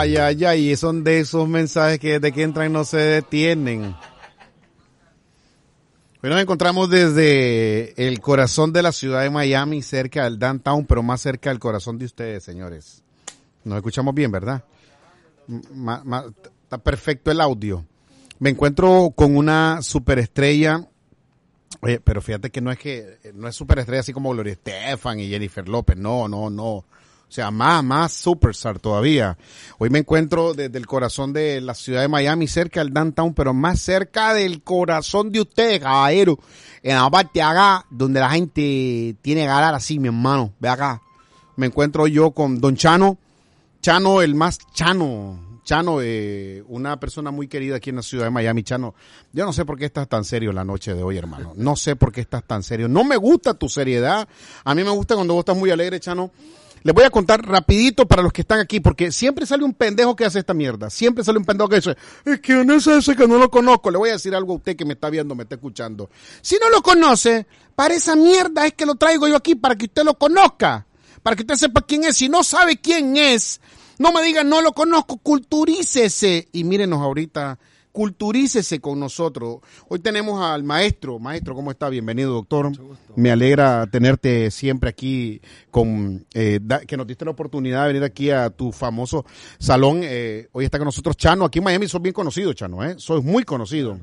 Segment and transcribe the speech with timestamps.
[0.00, 3.94] Ay, ay, ay, son de esos mensajes que desde que entran no se detienen.
[6.22, 11.02] Hoy nos encontramos desde el corazón de la ciudad de Miami, cerca del downtown, pero
[11.02, 13.02] más cerca del corazón de ustedes, señores.
[13.62, 14.64] Nos escuchamos bien, ¿verdad?
[16.62, 17.84] Está perfecto el audio.
[18.38, 20.88] Me encuentro con una superestrella,
[21.82, 25.28] oye, pero fíjate que no es que, no es superestrella así como Gloria Estefan y
[25.28, 26.86] Jennifer López, no, no, no.
[27.30, 29.38] O sea, más, más superstar todavía.
[29.78, 33.54] Hoy me encuentro desde el corazón de la ciudad de Miami, cerca del downtown, pero
[33.54, 36.40] más cerca del corazón de ustedes, caballero.
[36.82, 40.52] En la parte acá, donde la gente tiene que ganar así, mi hermano.
[40.58, 41.02] Ve acá.
[41.54, 43.16] Me encuentro yo con Don Chano.
[43.80, 45.60] Chano, el más Chano.
[45.62, 48.64] Chano, eh, una persona muy querida aquí en la ciudad de Miami.
[48.64, 48.96] Chano,
[49.32, 51.52] yo no sé por qué estás tan serio la noche de hoy, hermano.
[51.54, 52.88] No sé por qué estás tan serio.
[52.88, 54.28] No me gusta tu seriedad.
[54.64, 56.32] A mí me gusta cuando vos estás muy alegre, Chano.
[56.82, 60.16] Les voy a contar rapidito para los que están aquí, porque siempre sale un pendejo
[60.16, 60.88] que hace esta mierda.
[60.88, 63.90] Siempre sale un pendejo que dice, es que no es ese que no lo conozco.
[63.90, 66.08] Le voy a decir algo a usted que me está viendo, me está escuchando.
[66.40, 69.86] Si no lo conoce, para esa mierda es que lo traigo yo aquí, para que
[69.86, 70.86] usted lo conozca.
[71.22, 72.16] Para que usted sepa quién es.
[72.16, 73.60] Si no sabe quién es,
[73.98, 76.48] no me diga no lo conozco, culturícese.
[76.52, 77.58] Y mírenos ahorita,
[78.04, 79.58] culturícese con nosotros.
[79.90, 81.18] Hoy tenemos al maestro.
[81.18, 81.90] Maestro, ¿cómo está?
[81.90, 82.72] Bienvenido, doctor.
[83.14, 85.38] Me alegra tenerte siempre aquí
[85.70, 89.26] con eh, da- que nos diste la oportunidad de venir aquí a tu famoso
[89.58, 90.00] salón.
[90.02, 91.44] Eh, hoy está con nosotros Chano.
[91.44, 92.94] Aquí en Miami sos bien conocido, Chano, ¿eh?
[92.96, 93.98] Soy muy conocido.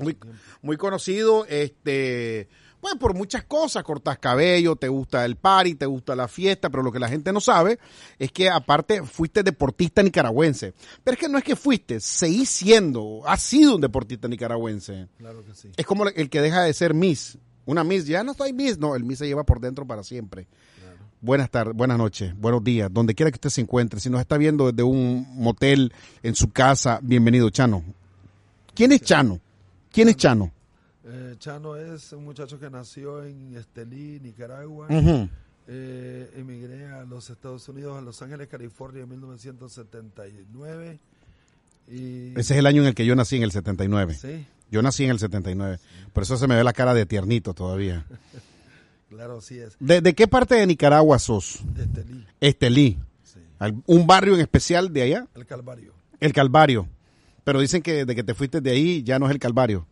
[0.00, 0.16] Muy,
[0.62, 2.48] muy conocido, este,
[2.80, 6.82] pues por muchas cosas, cortas cabello, te gusta el party, te gusta la fiesta, pero
[6.82, 7.78] lo que la gente no sabe
[8.18, 10.74] es que aparte fuiste deportista nicaragüense.
[11.02, 15.08] Pero es que no es que fuiste, seguís siendo, has sido un deportista nicaragüense.
[15.18, 15.70] Claro que sí.
[15.76, 17.38] Es como el que deja de ser Miss.
[17.66, 20.46] Una Miss, ya no soy Miss, no, el Miss se lleva por dentro para siempre.
[21.20, 23.98] Buenas tardes, buenas noches, buenos días, donde quiera que usted se encuentre.
[23.98, 27.82] Si nos está viendo desde un motel, en su casa, bienvenido, Chano.
[28.72, 29.40] ¿Quién es Chano?
[29.90, 30.52] ¿Quién es Chano?
[31.10, 34.88] Eh, Chano es un muchacho que nació en Estelí, Nicaragua.
[35.70, 40.98] Eh, emigré a los Estados Unidos, a Los Ángeles, California en 1979.
[41.90, 44.14] Y, Ese es el año en el que yo nací, en el 79.
[44.14, 45.78] Sí, Yo nací en el 79.
[46.12, 48.06] Por eso se me ve la cara de tiernito todavía.
[49.10, 49.76] claro, sí es.
[49.78, 51.60] ¿De, de qué parte de Nicaragua sos?
[51.74, 52.98] De Estelí, Estelí.
[53.22, 53.40] sí.
[53.86, 55.26] ¿Un barrio en especial de allá?
[55.34, 55.92] El Calvario.
[56.20, 56.88] El Calvario.
[57.44, 59.86] Pero dicen que de que te fuiste de ahí ya no es el Calvario.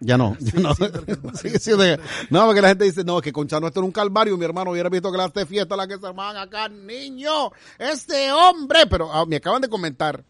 [0.00, 0.06] No.
[0.06, 0.74] Ya no, ya no.
[0.74, 1.32] Calvario.
[1.34, 2.00] Sigue siendo el-
[2.30, 4.70] no, porque la gente dice, no, que con Chano esto era un calvario, mi hermano
[4.72, 9.24] hubiera visto clase de fiesta la que se armaban acá, niño, este hombre, pero ah,
[9.26, 10.24] me acaban de comentar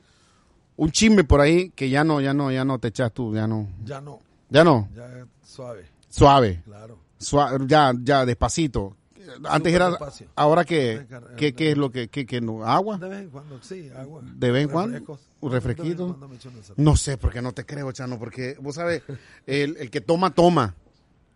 [0.77, 3.47] un chisme por ahí que ya no, ya no, ya no te echas tú, ya
[3.47, 4.21] no, Ya no,
[4.51, 6.99] ya no, ya suave, suave, claro.
[7.19, 8.97] suave ya, ya despacito.
[9.45, 10.29] Antes era, despacio.
[10.37, 11.07] ahora que,
[11.39, 12.99] ¿qué, qué es lo que, qué, qué no, agua?
[12.99, 14.21] De vez en cuando, sí, agua.
[14.23, 15.17] ¿De vez en cuando?
[15.45, 16.17] ¿Un De refresquito?
[16.19, 16.39] me.
[16.83, 19.03] No sé, porque no te creo, Chano, porque vos sabes,
[19.47, 20.75] el, el que toma, toma.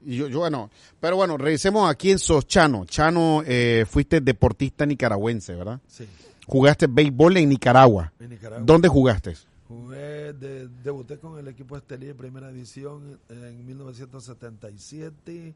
[0.04, 0.70] Y yo, yo, bueno,
[1.00, 2.84] pero bueno, revisemos a quién sos, Chano.
[2.84, 5.80] Chano, eh, fuiste deportista nicaragüense, ¿verdad?
[5.88, 6.06] Sí,
[6.46, 8.12] Jugaste béisbol en Nicaragua.
[8.20, 8.64] en Nicaragua.
[8.64, 9.36] ¿Dónde jugaste?
[9.68, 15.54] Jugué, de- debuté con el equipo Estelí en primera división en 1977.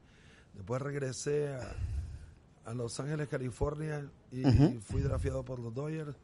[0.54, 4.42] Después regresé a, a Los Ángeles, California y
[4.80, 6.14] fui drafeado por los Dodgers.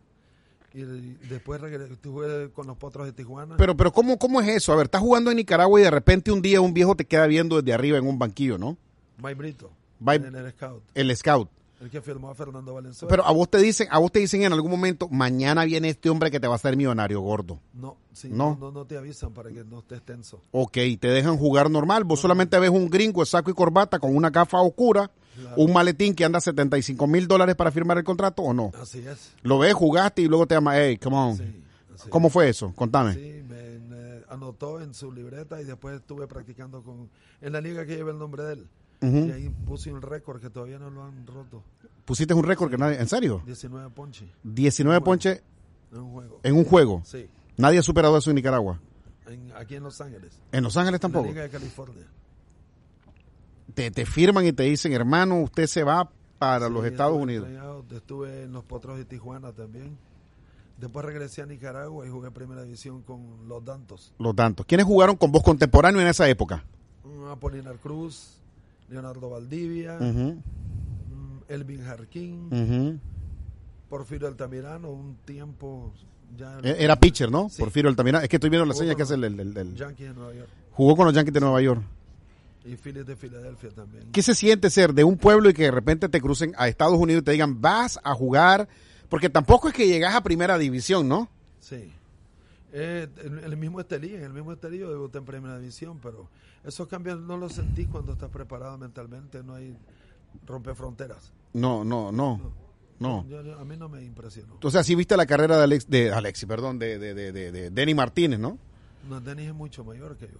[0.83, 1.61] Y después
[2.05, 3.57] jugué con los Potros de Tijuana.
[3.57, 4.73] Pero, pero ¿cómo, ¿cómo es eso?
[4.73, 7.27] A ver, estás jugando en Nicaragua y de repente un día un viejo te queda
[7.27, 8.77] viendo desde arriba en un banquillo, ¿no?
[9.19, 9.71] Mike Brito,
[10.07, 11.51] en el Scout, El scout.
[11.81, 13.11] el que firmó a Fernando Valenzuela.
[13.11, 16.09] Pero a vos te dicen, a vos te dicen en algún momento, mañana viene este
[16.11, 17.59] hombre que te va a hacer millonario gordo.
[17.75, 18.51] no, sí, No.
[18.51, 18.67] no.
[18.67, 20.41] No, no te avisan para que no estés tenso.
[20.53, 22.05] Ok, te dejan jugar normal.
[22.05, 25.11] Vos solamente ves un gringo de saco y corbata con una gafa oscura,
[25.57, 28.71] un maletín que anda 75 mil dólares para firmar el contrato o no.
[28.81, 29.33] Así es.
[29.43, 31.37] Lo ves, jugaste y luego te llama, hey, come on.
[31.37, 31.63] Sí,
[32.11, 32.73] ¿Cómo fue eso?
[32.75, 33.15] Contame.
[33.15, 37.09] Sí, me, me anotó en su libreta y después estuve practicando con
[37.41, 38.69] en la liga que lleva el nombre de él.
[39.01, 41.63] Y ahí puse un récord que todavía no lo han roto.
[42.05, 43.43] Pusiste un récord que nadie, ¿en serio?
[43.47, 44.29] 19 ponches.
[44.43, 45.41] 19 ponches
[45.93, 46.41] En un juego.
[46.43, 47.03] En un juego.
[47.05, 47.29] Sí.
[47.57, 48.81] Nadie ha superado eso en Nicaragua.
[49.29, 50.41] En- aquí en Los Ángeles.
[50.53, 51.29] En Los Ángeles En la tampoco.
[51.29, 52.07] Liga de California.
[53.75, 57.49] Te, te firman y te dicen, hermano, usted se va para los Estados Unidos.
[57.95, 59.97] Estuve en los Potros de Tijuana también.
[60.79, 64.13] Después regresé a Nicaragua y jugué primera división con los Dantos.
[64.19, 64.65] Los tantos.
[64.65, 66.65] ¿Quiénes jugaron con vos contemporáneo en esa época?
[67.05, 68.37] Mm, Apolinar Cruz,
[68.89, 70.43] Leonardo Valdivia, mm,
[71.49, 73.01] Elvin Jarquín.
[73.89, 75.93] Porfirio Altamirano, un tiempo
[76.37, 77.49] ya E- Era pitcher, ¿no?
[77.49, 77.59] Sí.
[77.61, 78.23] Porfirio Altamirano.
[78.23, 80.35] Es que estoy viendo la seña que hace el, el- el- el- Yankees de Nueva
[80.35, 81.83] York Jugó con los Yankees de Nueva York.
[82.73, 84.11] Y Phillies de Filadelfia también.
[84.13, 86.99] ¿Qué se siente ser de un pueblo y que de repente te crucen a Estados
[86.99, 88.69] Unidos y te digan, vas a jugar?
[89.09, 91.29] Porque tampoco es que llegas a primera división, ¿no?
[91.61, 91.93] Sí.
[92.73, 96.29] Eh, en el mismo Estelí, en el mismo Estelí yo debuté en primera división, pero
[96.65, 99.75] esos cambios no los sentís cuando estás preparado mentalmente, no hay
[100.47, 101.33] romper fronteras.
[101.55, 102.53] No, no, no.
[103.01, 103.25] No.
[103.29, 104.57] Yo- yo- a mí no me impresionó.
[104.63, 107.53] O sea, sí viste la carrera de Alex, de Alexi, perdón, de, de, de, de,
[107.53, 108.59] de Denny Martínez, ¿no?
[109.09, 110.39] No, Denis es mucho mayor que yo.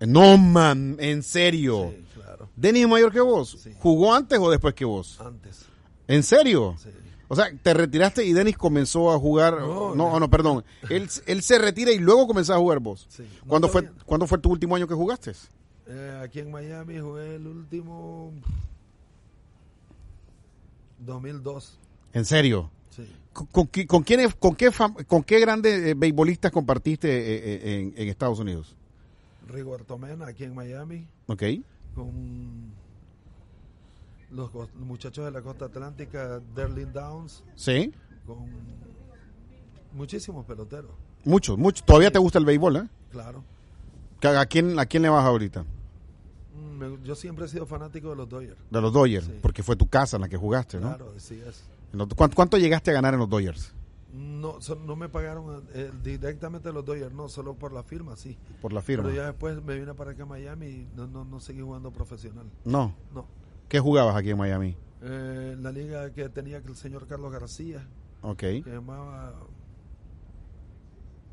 [0.00, 1.92] No, man, en serio.
[1.96, 2.48] Sí, claro.
[2.56, 3.56] ¿Denny es mayor que vos?
[3.62, 3.72] Sí.
[3.78, 5.20] ¿Jugó antes o después que vos?
[5.20, 5.64] Antes.
[6.08, 6.76] ¿En serio?
[6.82, 6.90] Sí.
[7.28, 9.58] O sea, te retiraste y Dennis comenzó a jugar.
[9.60, 10.30] No, No, no, no.
[10.30, 10.64] perdón.
[10.90, 13.06] Él, él se retira y luego comenzó a jugar vos.
[13.10, 13.22] Sí.
[13.42, 13.90] No, ¿Cuándo, fue.
[14.04, 15.32] ¿Cuándo fue tu último año que jugaste?
[15.88, 18.32] Eh, aquí en Miami jugué el último
[20.98, 21.78] 2002.
[22.12, 22.70] ¿En serio?
[22.90, 23.06] Sí.
[23.32, 24.02] ¿Con, con, qui- con
[24.54, 28.74] qué, fam- con qué grandes eh, beisbolistas compartiste eh, en, en Estados Unidos?
[29.48, 31.42] Rigoberto Mena aquí en Miami ¿Ok?
[31.94, 32.72] con
[34.30, 37.92] los muchachos de la costa atlántica, Derlin Downs, Sí.
[38.26, 38.46] con
[39.92, 40.90] muchísimos peloteros,
[41.24, 41.84] Muchos, muchos.
[41.84, 42.88] ¿Todavía te gusta el béisbol, eh?
[43.10, 43.42] claro.
[44.22, 45.62] ¿A quién, ¿A quién le vas ahorita?
[46.54, 48.56] Mm, yo siempre he sido fanático de los Dodgers.
[48.70, 49.38] De los Dodgers, Sí.
[49.40, 50.88] porque fue tu casa en la que jugaste, ¿no?
[50.88, 51.62] Claro, así es.
[51.92, 53.72] En los- ¿Cuánto, cuánto llegaste a ganar en los Dodgers?
[54.12, 58.38] No, so- no me pagaron eh, directamente los Dodgers, no, solo por la firma, sí.
[58.62, 59.04] Por la firma.
[59.04, 61.90] Pero ya después me vine para acá a Miami y no, no, no seguí jugando
[61.90, 62.46] profesional.
[62.64, 62.94] No.
[63.12, 63.26] No.
[63.68, 64.76] ¿Qué jugabas aquí en Miami?
[65.02, 67.86] Eh, la liga que tenía el señor Carlos García,
[68.22, 68.38] Ok.
[68.38, 69.34] que llamaba...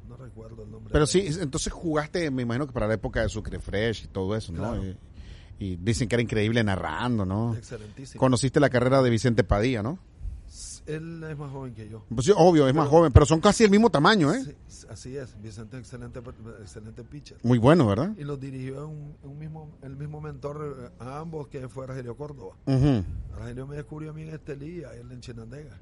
[0.09, 0.91] No recuerdo el nombre.
[0.91, 4.35] Pero sí, entonces jugaste, me imagino que para la época de Sucre Fresh y todo
[4.35, 4.75] eso, ¿no?
[5.59, 7.55] Y dicen que era increíble narrando, ¿no?
[7.55, 8.19] Excelentísimo.
[8.19, 9.97] Conociste la carrera de Vicente Padilla, ¿no?
[10.85, 12.03] Él es más joven que yo.
[12.13, 14.43] Pues sí, obvio, es más joven, pero son casi el mismo tamaño, ¿eh?
[14.67, 16.19] Sí, así es, Vicente excelente,
[16.61, 17.37] excelente pitcher.
[17.43, 18.11] Muy bueno, ¿verdad?
[18.17, 22.17] Y los dirigió un, un mismo, el mismo mentor eh, a ambos que fue Argelio
[22.17, 22.55] Córdoba.
[22.65, 23.03] Ujú.
[23.35, 25.79] Argelio me descubrió a mí en Estelí, a él en Chinandega.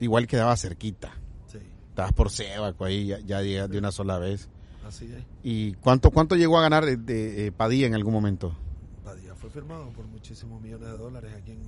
[0.00, 1.12] Igual quedaba cerquita.
[1.46, 1.58] Sí,
[1.90, 4.48] Estabas por Sebaco ahí, ya, ya de una sola vez.
[4.88, 5.22] así es.
[5.42, 8.56] ¿Y cuánto cuánto llegó a ganar de, de, eh, Padilla en algún momento?
[9.04, 11.60] Padilla fue firmado por muchísimos millones de dólares aquí en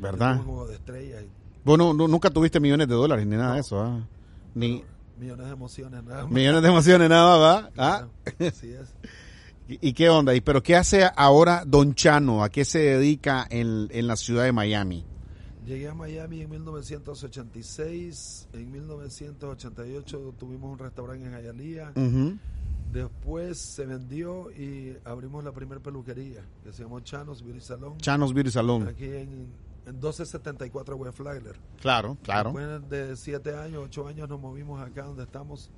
[0.00, 0.36] ¿Verdad?
[0.38, 1.22] un juego de estrellas.
[1.24, 4.00] y Bueno, nu- nunca tuviste millones de dólares ni nada de eso, ¿ah?
[4.54, 4.82] Ni
[5.18, 6.32] millones de emociones, nada más.
[6.32, 7.70] millones de emociones, nada, ¿va?
[7.76, 8.06] ¿Ah?
[8.24, 8.94] Claro, Así es.
[9.68, 10.34] ¿Y, y qué onda?
[10.34, 12.42] ¿Y pero qué hace ahora Don Chano?
[12.42, 15.04] ¿A qué se dedica en, en la ciudad de Miami?
[15.66, 18.48] Llegué a Miami en 1986.
[18.54, 21.92] En 1988 tuvimos un restaurante en Hialeah.
[22.92, 27.96] Después se vendió y abrimos la primera peluquería que se llamó Chanos Beauty Salon.
[27.98, 28.88] Chanos Beauty Salon.
[28.88, 29.46] Aquí en
[29.92, 31.56] 1274 West Flagler.
[31.80, 32.52] Claro, claro.
[32.52, 35.70] Después de 7 años, 8 años nos movimos acá donde estamos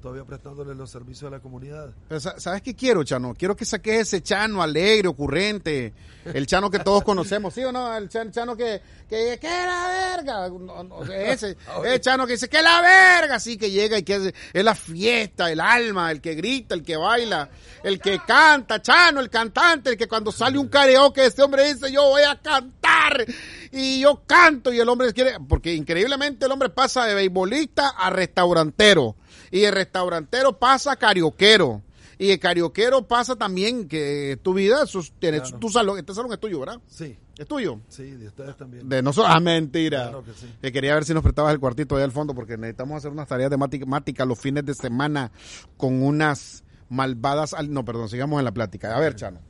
[0.00, 1.90] todavía prestándole los servicios a la comunidad.
[2.08, 3.34] Pero, sa- ¿Sabes qué quiero, Chano?
[3.36, 5.92] Quiero que saques ese Chano alegre, ocurrente,
[6.24, 7.94] el Chano que todos conocemos, ¿sí o no?
[7.96, 12.48] El Chan- Chano que, que, que la verga, No, no, ese, ese Chano que dice,
[12.48, 16.20] que la verga, sí, que llega y que es, es la fiesta, el alma, el
[16.20, 17.50] que grita, el que baila,
[17.82, 21.92] el que canta, Chano, el cantante, el que cuando sale un karaoke, este hombre dice,
[21.92, 23.26] yo voy a cantar,
[23.72, 28.10] y yo canto, y el hombre quiere, porque increíblemente el hombre pasa de beisbolista a
[28.10, 29.16] restaurantero,
[29.50, 31.82] y el restaurantero pasa a carioquero.
[32.18, 35.58] Y el carioquero pasa también que tu vida, sus, tienes Claro.
[35.58, 36.78] tu salón, este salón es tuyo, ¿verdad?
[36.86, 37.80] Sí, Es tuyo.
[37.88, 38.86] sí, de ustedes también.
[38.86, 40.02] De nosotros, ah, mentira.
[40.10, 40.46] Claro que sí.
[40.60, 43.26] Que quería ver si nos prestabas el cuartito ahí al fondo porque necesitamos hacer unas
[43.26, 45.32] tareas de matemáticas los fines de semana
[45.78, 48.94] con unas malvadas, al- no, perdón, sigamos en la plática.
[48.94, 49.40] A ver, Chano.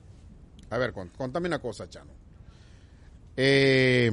[0.70, 2.12] A ver, cont- contame una cosa, Chano.
[3.36, 4.12] Eh,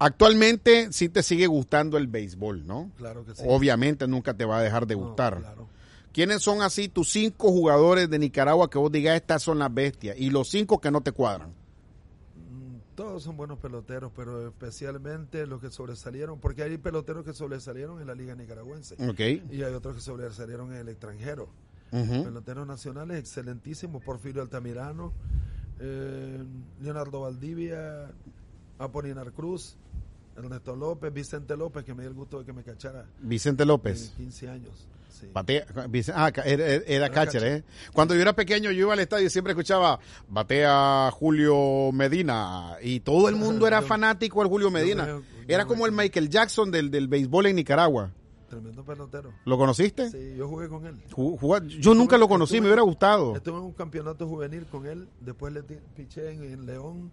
[0.00, 2.90] actualmente sí te sigue gustando el béisbol, ¿no?
[2.96, 3.42] Claro que sí.
[3.46, 5.38] Obviamente nunca te va a dejar de No, gustar.
[5.38, 5.68] claro.
[6.12, 10.16] ¿Quiénes son así tus cinco jugadores de Nicaragua que vos digas estas son las bestias
[10.18, 11.50] y los cinco que no te cuadran?
[11.50, 18.00] Mm, Todos son buenos peloteros, pero especialmente los que sobresalieron, porque hay peloteros que sobresalieron
[18.00, 19.20] en la liga nicaragüense Ok.
[19.52, 21.48] y hay otros que sobresalieron en el extranjero.
[21.92, 25.12] Peloteros nacionales excelentísimos, Porfirio Altamirano,
[25.80, 26.38] eh,
[26.80, 28.10] Leonardo Valdivia,
[28.80, 29.76] Apolinar Cruz,
[30.36, 33.68] Ernesto López, Vicente López, que me dio el gusto de que me cachara Vicente en
[33.68, 34.12] López.
[34.16, 34.86] 15 años.
[35.10, 35.26] Sí.
[35.34, 35.66] Batea,
[36.14, 37.44] ah, era, era- era catcher, catcher.
[37.58, 37.64] ¿eh?
[37.92, 43.00] Cuando yo era pequeño, yo iba al estadio y siempre escuchaba batea Julio Medina y
[43.00, 45.20] todo el mundo era fanático al Julio Medina.
[45.46, 48.10] Era como el Michael Jackson del, del béisbol en Nicaragua.
[48.48, 49.32] Tremendo pelotero.
[49.44, 50.10] ¿Lo conociste?
[50.10, 50.96] Sí, yo jugué con él.
[51.10, 53.36] Ju- jugá- yo nunca lo conocí, estuve- me hubiera gustado.
[53.36, 57.12] Estuve en un campeonato juvenil con él, después le piché en, en León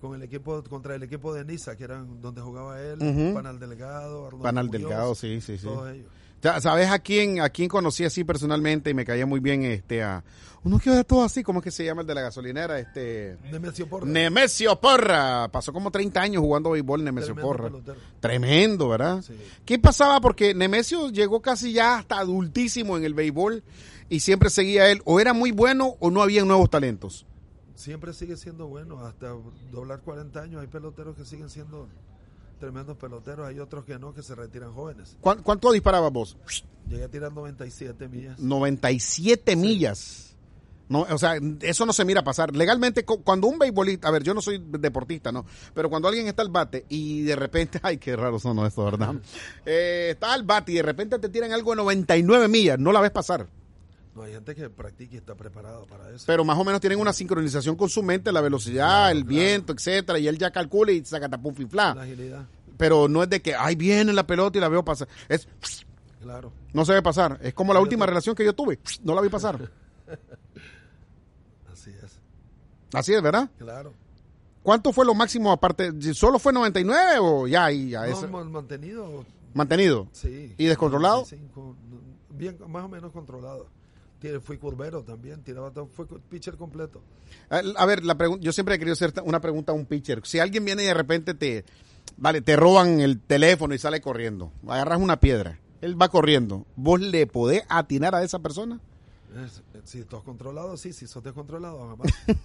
[0.00, 3.34] con el equipo contra el equipo de Niza, que eran donde jugaba él, Ujú.
[3.34, 5.64] Panal Delgado, Arnoldo Panal Muñoz, Delgado, sí, sí, sí.
[5.66, 6.06] Todos ellos.
[6.62, 9.62] ¿Sabes a quién, a quién conocí así personalmente y me caía muy bien?
[9.62, 10.24] Este, a
[10.62, 12.78] uno que de todo así, ¿cómo es que se llama el de la gasolinera?
[12.78, 14.06] Este, Nemesio Porra.
[14.06, 15.48] Nemesio Porra.
[15.52, 17.64] Pasó como 30 años jugando béisbol Nemesio Tremendo Porra.
[17.68, 17.98] pelotero.
[18.20, 19.20] Tremendo, ¿verdad?
[19.20, 19.34] Sí.
[19.66, 20.18] ¿Qué pasaba?
[20.22, 23.62] Porque Nemesio llegó casi ya hasta adultísimo en el béisbol
[24.08, 25.02] y siempre seguía él.
[25.04, 27.26] O era muy bueno o no había nuevos talentos.
[27.80, 29.28] Siempre sigue siendo bueno, hasta
[29.72, 31.88] doblar 40 años hay peloteros que siguen siendo
[32.58, 35.16] tremendos peloteros, hay otros que no, que se retiran jóvenes.
[35.22, 36.36] ¿Cuán- ¿Cuánto disparabas vos?
[36.86, 38.38] Llegué a tirar 97 millas.
[38.38, 40.36] 97 millas.
[40.90, 42.54] No, o sea, eso no se mira pasar.
[42.54, 45.46] Legalmente, cu- cuando un beisbolista, a ver, yo no soy deportista, ¿no?
[45.72, 49.14] Pero cuando alguien está al bate y de repente, ay, qué raro son esto, ¿verdad?
[49.64, 53.00] Eh, está al bate y de repente te tiran algo de 99 millas, no la
[53.00, 53.46] ves pasar.
[54.14, 56.24] No, hay gente que practica y está preparado para eso.
[56.26, 60.18] Pero más o menos tienen una sincronización con su mente, la velocidad, el viento, etcétera,
[60.18, 61.90] y él ya calcula y saca tapón la fifla.
[61.92, 62.44] agilidad,
[62.76, 65.06] Pero no es de que, ay, viene la pelota y la veo pasar.
[65.28, 65.46] Es,
[66.20, 66.52] claro.
[66.72, 67.38] no se ve pasar.
[67.42, 68.80] Es como la Yo última te- relación que yo tuve.
[69.04, 69.70] No la vi pasar.
[71.72, 72.18] Así es,
[72.92, 73.48] Así es, ¿verdad?
[73.58, 73.92] claro.
[74.62, 75.90] ¿Cuánto fue lo máximo aparte?
[76.12, 79.24] ¿Solo fue 99 o ya ahí ya No, es mantenido,
[79.54, 80.06] mantenido?
[80.12, 80.54] sí.
[80.58, 81.18] ¿Y descontrolado?
[81.20, 81.96] 95, no,
[82.36, 83.68] bien, más o menos controlado.
[84.42, 87.02] Fui curvero también, tiraba todo, fue pitcher completo.
[87.48, 90.20] A, a ver, la yo siempre he querido hacer una pregunta a un pitcher.
[90.24, 91.64] Si alguien viene y de repente te,
[92.16, 97.00] vale, te roban el teléfono y sale corriendo, agarras una piedra, él va corriendo, ¿vos
[97.00, 98.80] le podés atinar a esa persona?
[99.84, 101.96] Si estás controlado, sí, si sos descontrolado.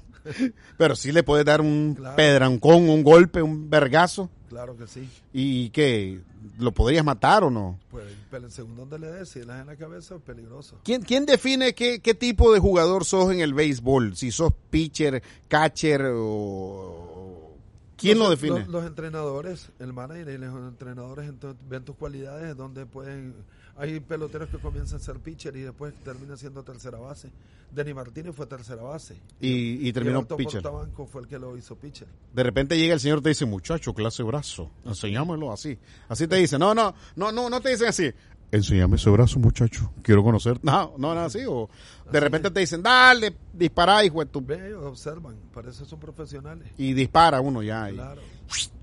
[0.78, 2.16] Pero sí le podés dar un Claro.
[2.16, 5.08] pedrancón, un golpe, un vergazo, claro que sí.
[5.34, 6.22] y que
[6.60, 7.80] lo podrías matar o no.
[7.92, 10.80] Pues pero según donde le des, si le das en la cabeza, es peligroso.
[10.84, 14.16] ¿Quién, quién define qué, qué tipo de jugador sos en el béisbol?
[14.16, 17.54] Si sos pitcher, catcher o...
[17.98, 18.60] ¿Quién lo define?
[18.60, 23.34] Los, los entrenadores, el manager y los entrenadores entonces, ven tus cualidades, donde pueden...
[23.78, 27.30] Hay peloteros que comienzan a ser pitcher y después terminan siendo tercera base.
[27.72, 29.16] Denny Martínez fue tercera base.
[29.42, 30.62] y, y terminó pitcher.
[30.62, 32.08] Portabanco fue el que lo hizo pitcher.
[32.34, 35.78] De repente llega el señor y te dice, muchacho, clase brazo, enséñamelo así.
[36.08, 38.12] Así te dice, no, no, no, no, no te dicen así.
[38.52, 40.58] Enséñame ese brazo, muchacho, quiero conocer.
[40.64, 41.40] No, no, no, así.
[41.46, 41.70] O
[42.10, 44.40] de repente te dicen, dale, dispara, hijo de tu...
[44.46, 46.66] Ve, ellos observan, para eso son profesionales.
[46.78, 47.90] Y dispara uno ya.
[47.90, 48.22] Y, Claro,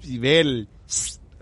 [0.02, 0.68] y ve el,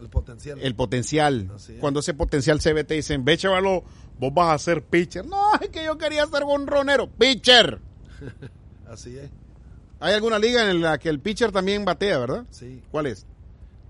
[0.00, 0.58] el potencial.
[0.60, 1.50] el potencial.
[1.56, 1.72] Es.
[1.80, 3.84] Cuando ese potencial se ve, te dicen, ve, chavalo,
[4.18, 5.24] vos vas a ser pitcher.
[5.26, 7.08] No, es que yo quería ser gonronero.
[7.08, 7.80] Pitcher.
[8.88, 9.30] Así es,
[10.00, 12.44] Hay alguna liga en la que el pitcher también batea, ¿verdad?
[12.50, 12.82] sí.
[12.90, 13.26] ¿Cuál es?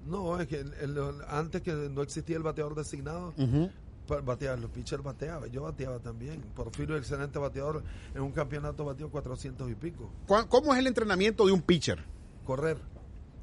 [0.07, 0.99] No, es que el- el-
[1.29, 3.71] antes que no existía el bateador designado, Ujú.
[4.09, 6.41] pa- bateaba, los pitchers bateaban, yo bateaba también.
[6.55, 7.83] Porfirio, excelente bateador,
[8.15, 10.11] en un campeonato batió 400 y pico.
[10.27, 12.03] ¿Cuá- ¿Cómo es el entrenamiento de un pitcher?
[12.45, 12.79] Correr,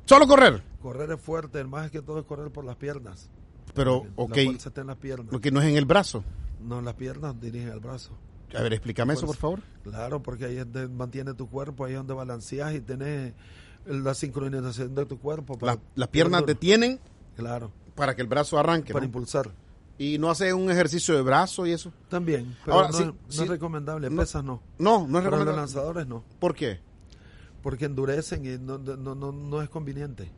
[0.08, 0.64] Solo correr.
[0.82, 3.30] correr es fuerte, el más que todo es correr por las piernas.
[3.74, 5.32] Pero, La ok, fuerza está en las piernas.
[5.32, 6.24] lo que no es en el brazo.
[6.64, 8.12] No, las piernas dirigen al brazo.
[8.58, 9.60] A ver, explícame eso, por favor.
[9.84, 13.34] Claro, porque ahí es donde mantiene tu cuerpo, ahí es donde balanceas y tenés
[13.86, 15.58] la sincronización de tu cuerpo.
[15.58, 17.00] para- Las, las piernas para- detienen
[17.36, 18.94] Claro, para que el brazo arranque.
[18.94, 19.08] para ¿no?
[19.08, 19.52] impulsar.
[20.00, 21.92] Y no hace un ejercicio de brazo y eso.
[22.08, 23.44] También, pero Ahora, no, sí, es- no sí.
[23.44, 24.62] es recomendable, pesas no.
[24.80, 25.58] No, no es Para los recomendable.
[25.58, 26.80] lanzadores no, ¿Por qué?
[27.62, 30.32] Porque endurecen y no, no, no, no es conveniente.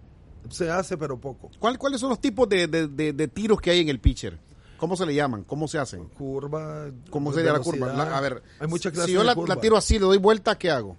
[0.49, 1.51] Se hace, pero poco.
[1.59, 4.39] ¿Cuál- ¿Cuáles son los tipos de, de- de- de tiros que hay en el pitcher?
[4.77, 5.43] ¿Cómo se le llaman?
[5.43, 6.05] ¿Cómo se hacen?
[6.05, 6.87] Curva.
[7.09, 7.91] ¿Cómo sería la curva?
[7.93, 10.71] La- a ver, hay muchas clases si yo la, tiro así, le doy vuelta, ¿qué
[10.71, 10.95] hago?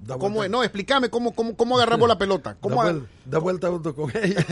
[0.00, 0.50] Da ¿Cómo vuelta-?
[0.56, 2.54] No, explícame cómo, cómo, cómo agarramos la pelota.
[2.54, 4.44] da, ¿Cómo, vuel- da vuelta junto con ella.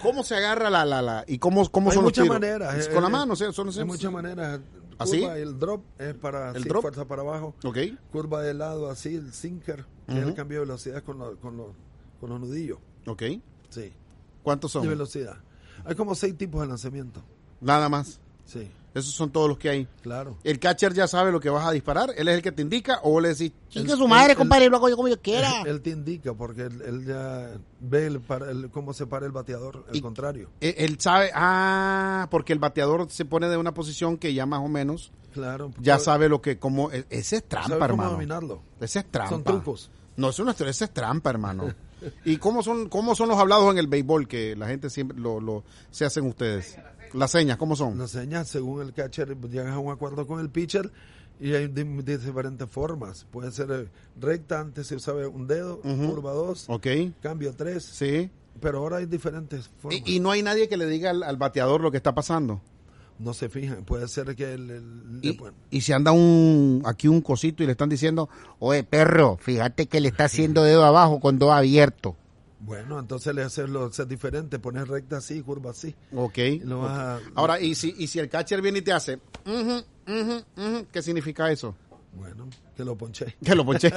[0.00, 2.40] ¿Cómo se agarra la, la, la y cómo, cómo hay son los muchas tiros?
[2.40, 2.74] maneras.
[2.76, 4.60] Es eh, con la eh, mano, o sea, son, Hay muchas maneras.
[4.98, 5.20] ¿Así?
[5.20, 6.82] Curva, el drop es para ¿El drop?
[6.82, 7.54] fuerza para abajo.
[7.64, 7.78] Ok.
[8.10, 11.56] Curva de lado así, el sinker, que es el cambio de velocidad con, lo- con,
[11.56, 11.72] los-
[12.20, 12.78] con los nudillos.
[13.06, 13.22] Ok.
[13.70, 13.92] Sí.
[14.42, 14.88] ¿Cuántos De son?
[14.88, 15.36] velocidad.
[15.84, 17.22] Hay como seis tipos de lanzamiento.
[17.60, 18.18] Nada más.
[18.44, 19.88] Sí, Esos son todos los que hay.
[20.02, 20.38] claro.
[20.44, 22.10] El catcher ya sabe lo que vas a disparar.
[22.16, 24.76] Él es el que te indica o le decís, chingue su madre, compadre, y lo
[24.78, 25.62] hago yo como yo quiera.
[25.66, 29.96] Él te indica porque él, ya ve el el- cómo se para el bateador, el
[29.96, 30.50] Y- contrario.
[30.60, 34.60] Él, él sabe, ah, porque el bateador se pone de una posición que ya más
[34.60, 35.70] o menos Claro.
[35.80, 38.10] ya Sabe- sabe lo que, como, e- ese es trampa, sabe cómo hermano.
[38.12, 38.62] dominarlo.
[38.80, 39.30] Ese es trampa.
[39.30, 39.90] Son trucos.
[40.16, 41.72] No, eso no es, ese es trampa, hermano.
[42.24, 45.40] ¿Y cómo son, cómo son los hablados en el béisbol que la gente siempre lo,
[45.40, 46.76] lo se hacen ustedes?
[47.14, 47.98] Las señas, ¿cómo son?
[47.98, 50.90] Las señas, según el catcher, llegas a un acuerdo con el pitcher
[51.40, 53.26] y hay de, de diferentes formas.
[53.30, 53.88] Puede ser eh,
[54.20, 56.86] recta, antes se usaba un dedo, curva 2, Ok,
[57.22, 58.30] cambio 3, sí.
[58.60, 60.00] pero ahora hay diferentes formas.
[60.06, 62.60] Y, y no hay nadie que le diga al, al bateador lo que está pasando.
[63.20, 64.70] no se fijan, puede ser que el...
[64.70, 68.28] el- Y, bueno, y si anda un aquí un cosito y le están diciendo,
[68.60, 72.16] oye perro, fíjate que le está haciendo dedo abajo con dos abierto.
[72.60, 75.94] Bueno, entonces le haces lo haces diferente, pones recta así, curva así.
[76.14, 76.38] Ok.
[76.38, 79.20] Y lo vas a- Ahora, y si, y si el catcher viene y te hace,
[79.46, 81.74] ujú, ujú, ¿qué significa eso?
[82.12, 83.36] Bueno, que lo ponché.
[83.44, 83.92] Que lo ponché.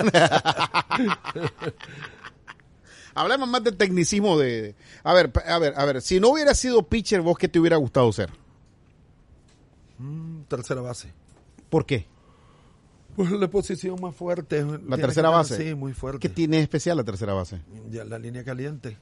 [3.14, 4.76] Hablemos más del tecnicismo de...
[5.04, 7.76] A ver, a ver, a ver, si no hubiera sido pitcher, ¿vos qué te hubiera
[7.78, 8.30] gustado ser?
[9.98, 11.12] Mm, tercera base.
[11.70, 12.08] ¿Por qué?
[13.16, 14.66] Pues la posición más fuerte.
[14.88, 15.58] La tercera base.
[15.58, 16.20] Sí, muy fuerte.
[16.20, 17.62] ¿Qué tiene especial la tercera base?
[17.90, 18.98] Ya la línea caliente.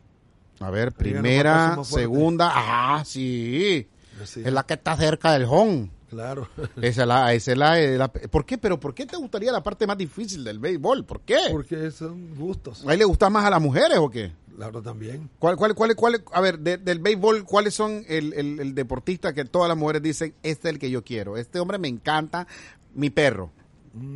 [0.59, 3.87] A ver, Ahí primera, segunda, ah, sí.
[4.25, 5.89] Sí, Es la que está cerca del home.
[6.09, 6.49] Claro.
[6.81, 8.57] Esa es la, esa es la, eh, la- ¿Por qué?
[8.57, 11.05] Pero ¿por qué te gustaría la parte más difícil del béisbol?
[11.05, 11.37] ¿Por qué?
[11.51, 12.83] Porque son gustos.
[12.87, 14.31] ¿A él le gusta más a las mujeres o qué?
[14.55, 15.29] Claro, también.
[15.39, 19.33] ¿Cuál, cuál, cuál, cuál- a ver, de- del béisbol, ¿cuáles son el, el- el deportista
[19.33, 21.37] que todas las mujeres dicen, este es el que yo quiero?
[21.37, 22.47] Este hombre me encanta,
[22.95, 23.51] mi perro.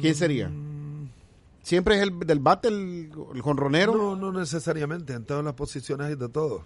[0.01, 0.51] ¿Quién sería?
[1.61, 3.95] ¿Siempre es el del bate, el, el jonronero?
[3.95, 5.13] No, no necesariamente.
[5.13, 6.63] En todas las posiciones hay de todo.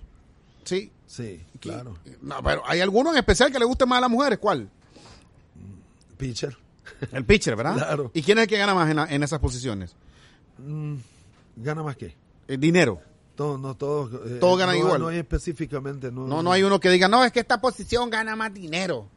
[0.64, 0.92] Sí.
[1.06, 1.98] Sí, claro.
[2.22, 4.40] No, pero hay alguno en especial que le guste más a las mujeres.
[4.40, 4.70] ¿Cuál?
[6.18, 6.58] Pitcher.
[7.12, 7.76] El pitcher, ¿verdad?
[7.76, 8.12] Claro.
[8.14, 9.96] ¿Y quién es el que gana más en, la- en esas posiciones?
[10.58, 10.96] Mm,
[11.58, 11.96] ¿Gana más?
[12.48, 13.00] El dinero.
[13.36, 14.12] Todos, no todos.
[14.30, 15.02] eh, Todos ganan no- igual.
[15.02, 16.12] No hay específicamente.
[16.12, 19.08] No, No, no hay uno que diga, no, es que esta posición gana más dinero.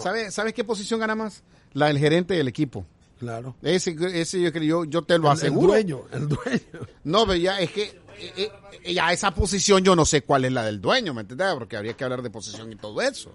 [0.00, 1.42] ¿Sabes ¿Sabes qué posición gana más?
[1.74, 2.84] La del gerente del equipo.
[3.18, 3.56] Claro.
[3.62, 5.74] Ese, ese yo, creo- yo, yo te lo El- aseguro.
[5.74, 6.86] El dueño, el dueño.
[7.04, 8.50] No, pero ya es que eh,
[8.84, 11.48] eh, ya esa posición yo no sé cuál es la del dueño, ¿me entiendes?
[11.54, 13.34] Porque habría que hablar de posición y todo eso.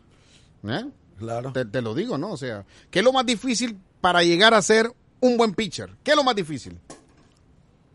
[0.68, 0.86] ¿Eh?
[1.20, 1.52] Claro.
[1.54, 2.32] Te, te lo digo, ¿no?
[2.32, 5.89] O sea, ¿qué es lo más difícil para llegar a ser un buen pitcher?
[6.04, 6.80] ¿Qué es lo más difícil?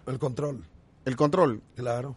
[0.07, 0.65] El control.
[1.05, 1.63] El control.
[1.77, 2.17] Claro.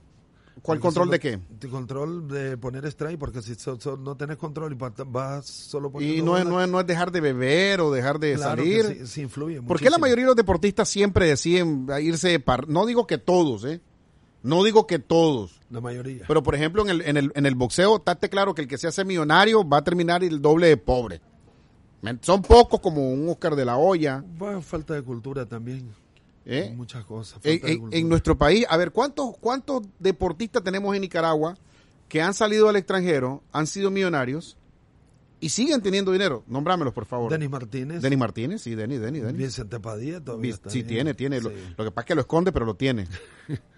[0.62, 1.70] ¿Cuál Porque control solo- de qué?
[1.70, 5.92] Control de poner strike, porque si so- so- no tenés control y vas solo Y
[5.92, 8.86] poniendo no es, no, es, no es dejar de beber o dejar de claro salir.
[8.88, 12.68] que sí, sí influye ¿Por qué la mayoría de los deportistas siempre deciden irse par
[12.68, 13.82] No digo que todos, ¿eh?
[14.44, 15.60] No digo que todos.
[15.72, 16.26] La mayoría.
[16.28, 18.78] Pero, por ejemplo, en el, en el, en el boxeo, estate claro que el que
[18.78, 21.22] se hace millonario va a terminar el doble de pobre.
[22.22, 24.24] Son pocos como un Oscar de la Hoya.
[24.42, 25.92] Va falta de cultura también.
[26.46, 26.74] ¿Eh?
[26.76, 27.40] Muchas cosas.
[27.44, 31.58] En, nuestro país, a ver, ¿cuántos, ¿cuántos deportistas tenemos en Nicaragua
[32.08, 34.58] que han salido al extranjero, han sido millonarios
[35.40, 36.44] y siguen teniendo dinero?
[36.48, 37.32] Nómbramelos, por favor.
[37.32, 38.02] Denis Martínez.
[38.02, 39.38] Denis Martínez, sí, Denis, Denis, Denis.
[39.38, 40.88] Vicente Padilla todavía está Sí, bien.
[40.88, 41.42] tiene, tiene.
[41.42, 41.56] Lo, Sí.
[41.78, 43.08] lo que pasa es que lo esconde, pero lo tiene.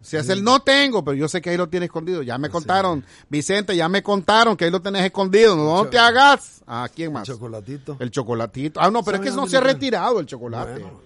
[0.00, 2.22] Se hace el no tengo, pero yo sé que ahí lo tiene escondido.
[2.22, 5.56] Ya me contaron, Vicente, ya me contaron que ahí lo tenés escondido.
[5.56, 6.62] No, te hagas.
[6.66, 7.26] ¿A quién más?
[7.26, 7.96] Chocolatito.
[7.98, 8.80] El chocolatito.
[8.80, 10.80] Ah, no, pero es que ¿Saben no se ha retirado el chocolate.
[10.80, 11.00] Bueno,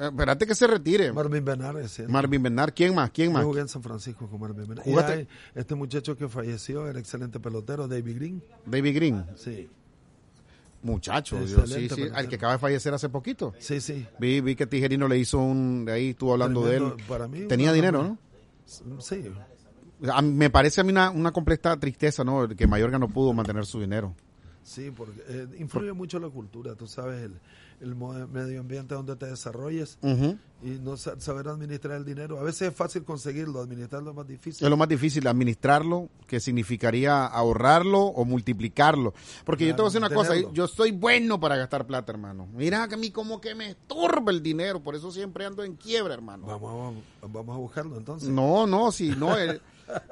[0.00, 1.12] espérate que se retire.
[1.12, 1.92] Marvin Benares.
[1.92, 2.12] ¿cierto?
[2.12, 3.10] Marvin Bernard, ¿quién más?
[3.10, 3.44] ¿Quién Yo más?
[3.44, 4.74] jugué en San Francisco con Marvin.
[4.84, 4.94] Y
[5.58, 8.42] este muchacho que falleció, el excelente pelotero, David Green.
[8.66, 9.24] David Green.
[9.36, 9.68] Sí,
[10.82, 13.52] Muchacho, yo, sí, al que acaba de fallecer hace poquito.
[13.58, 14.06] sí, sí.
[14.20, 17.08] Vi, vi que Tijerino le hizo un, de ahí estuvo hablando Tremendo, de él.
[17.08, 18.18] para mí, Tenía dinero, ¿no?
[19.00, 19.24] Sí,
[20.08, 22.46] A me parece a mí una, una completa tristeza, ¿no?
[22.48, 24.14] Que Mayorga no pudo mantener su dinero.
[24.62, 27.40] sí, porque eh, influye mucho la cultura, tú sabes, el,
[27.80, 29.98] el medio ambiente donde te desarrolles
[30.62, 32.38] y no sa- saber administrar el dinero.
[32.38, 34.64] A veces es fácil conseguirlo, administrarlo es más difícil.
[34.64, 39.12] Es lo más difícil, administrarlo, que significaría ahorrarlo o multiplicarlo.
[39.44, 42.48] Porque yo te voy a decir una cosa, yo soy bueno para gastar plata, hermano.
[42.54, 45.76] Mira que a mí como que me estorba el dinero, por eso siempre ando en
[45.76, 46.46] quiebra, hermano.
[46.46, 48.28] Vamos a, vamos a buscarlo entonces.
[48.28, 49.38] No, no, sí, no.
[49.38, 49.60] eh,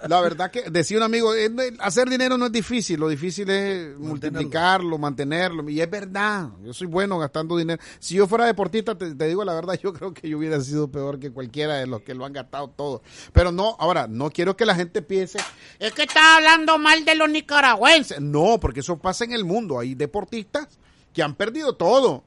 [0.08, 3.48] la verdad que decía un amigo, eh, no, hacer dinero no es difícil, lo difícil
[3.50, 5.68] es multiplicarlo, mantenerlo.
[5.68, 7.82] Y es verdad, yo soy bueno gastando dinero.
[7.98, 10.88] Si yo fuera deportista, te, te digo la verdad, yo creo que yo hubiera sido
[10.88, 13.02] peor que cualquiera de los que lo han gastado todo.
[13.32, 15.38] Pero no, ahora, no quiero que la gente piense,
[15.78, 18.20] es que está hablando mal de los nicaragüenses.
[18.20, 19.78] No, porque eso pasa en el mundo.
[19.78, 20.68] Hay deportistas
[21.12, 22.24] que han perdido todo.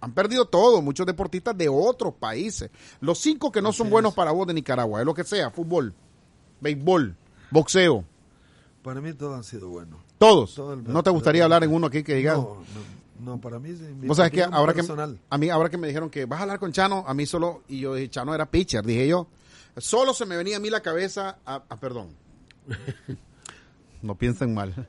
[0.00, 2.70] Han perdido todo, muchos deportistas de otros países.
[3.00, 5.92] Los cinco que no son buenos para vos de Nicaragua, es lo que sea, fútbol,
[6.60, 7.14] béisbol,
[7.50, 8.04] boxeo,
[8.82, 9.98] Para mí todos han sido buenos.
[10.18, 10.54] todos.
[10.54, 12.36] Todo el- ¿No te gustaría hablar en uno aquí que digas?
[12.38, 12.62] No,
[13.20, 14.42] no, no, para mí sí, mi Vos que,
[14.74, 15.18] personal.
[15.28, 17.62] a mí, ahora que me dijeron que vas a hablar con Chano, a mí solo,
[17.68, 19.26] y yo dije, Chano era pitcher, dije yo,
[19.76, 22.08] solo se me venía a mí la cabeza, a, a- perdón,
[24.02, 24.86] no piensen mal,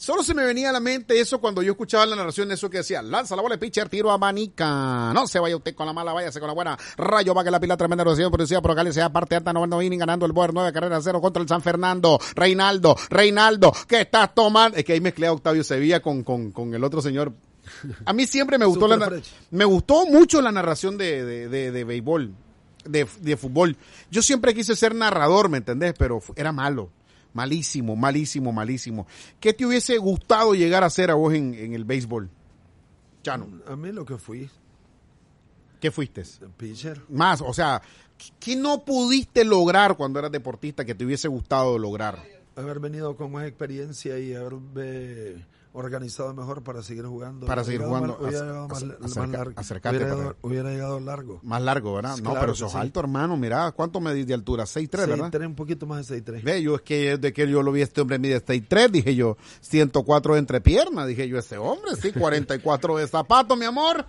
[0.00, 2.70] Solo se me venía a la mente eso cuando yo escuchaba la narración de eso
[2.70, 5.12] que decía, lanza la bola de pitcher, tiro a manica.
[5.12, 6.78] No se vaya usted con la mala, váyase con la buena.
[6.96, 9.98] Rayo va que la pila tremenda rotación producida por Gales, sea parte alta, noveno inning,
[9.98, 12.18] ganando el Boer, nueve carreras, cero contra el San Fernando.
[12.34, 14.78] Reinaldo, Reinaldo, ¿qué estás tomando?
[14.78, 17.34] Es que ahí mezclé a Octavio Sevilla con, con, con el otro señor.
[18.06, 21.84] A mí siempre me gustó la, me gustó mucho la narración de, de, de, de
[21.84, 22.32] béisbol,
[22.86, 23.76] de, de fútbol.
[24.10, 25.92] Yo siempre quise ser narrador, ¿me entendés?
[25.98, 26.88] Pero era malo.
[27.32, 29.06] Malísimo, malísimo, malísimo.
[29.38, 32.28] ¿Qué te hubiese gustado llegar a hacer a vos en, en el béisbol?
[33.22, 34.48] Chano, A mí lo que fui,
[35.80, 36.22] ¿qué fuiste?
[36.56, 37.02] pitcher.
[37.08, 37.82] Más, o sea,
[38.38, 42.18] ¿qué no pudiste lograr cuando eras deportista que te hubiese gustado lograr?
[42.56, 47.46] haber venido con más experiencia y haberme organizado mejor para seguir jugando.
[47.46, 48.18] Para seguir jugando.
[48.20, 49.52] Más, hubiera más, ac- más acerca- largo.
[49.56, 51.40] acércate hubiera, llegado, hubiera llegado largo.
[51.44, 52.16] Más largo, ¿verdad?
[52.16, 52.78] No, Claro pero sos sí.
[52.78, 53.36] alto, hermano.
[53.36, 54.64] Mira, ¿cuánto medís de altura?
[54.66, 55.30] 6'3", ¿verdad?
[55.30, 56.42] 6'3", un poquito más de 6'3".
[56.42, 59.36] Ve, yo es que desde que yo lo vi, este hombre mide 6'3", dije yo,
[59.60, 64.04] 104 entre piernas, dije yo, ese hombre, sí, 44 de zapato, mi amor.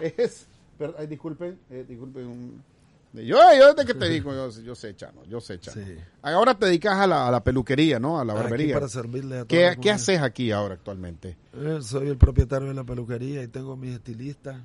[0.00, 0.46] Es,
[0.76, 2.26] pero, ay, disculpen, eh, disculpen.
[2.26, 2.73] un-
[3.14, 5.84] yo, yo desde que te digo, yo, yo sé, Chano, yo sé, Chano.
[5.86, 5.96] Sí.
[6.22, 8.18] Ahora te dedicas a la, a la peluquería, ¿no?
[8.18, 8.74] A la Aquí barbería.
[8.74, 11.36] para servirle a ¿Qué, ¿Qué haces aquí ahora actualmente?
[11.52, 14.56] Eh, soy el propietario de la peluquería y tengo mis estilistas,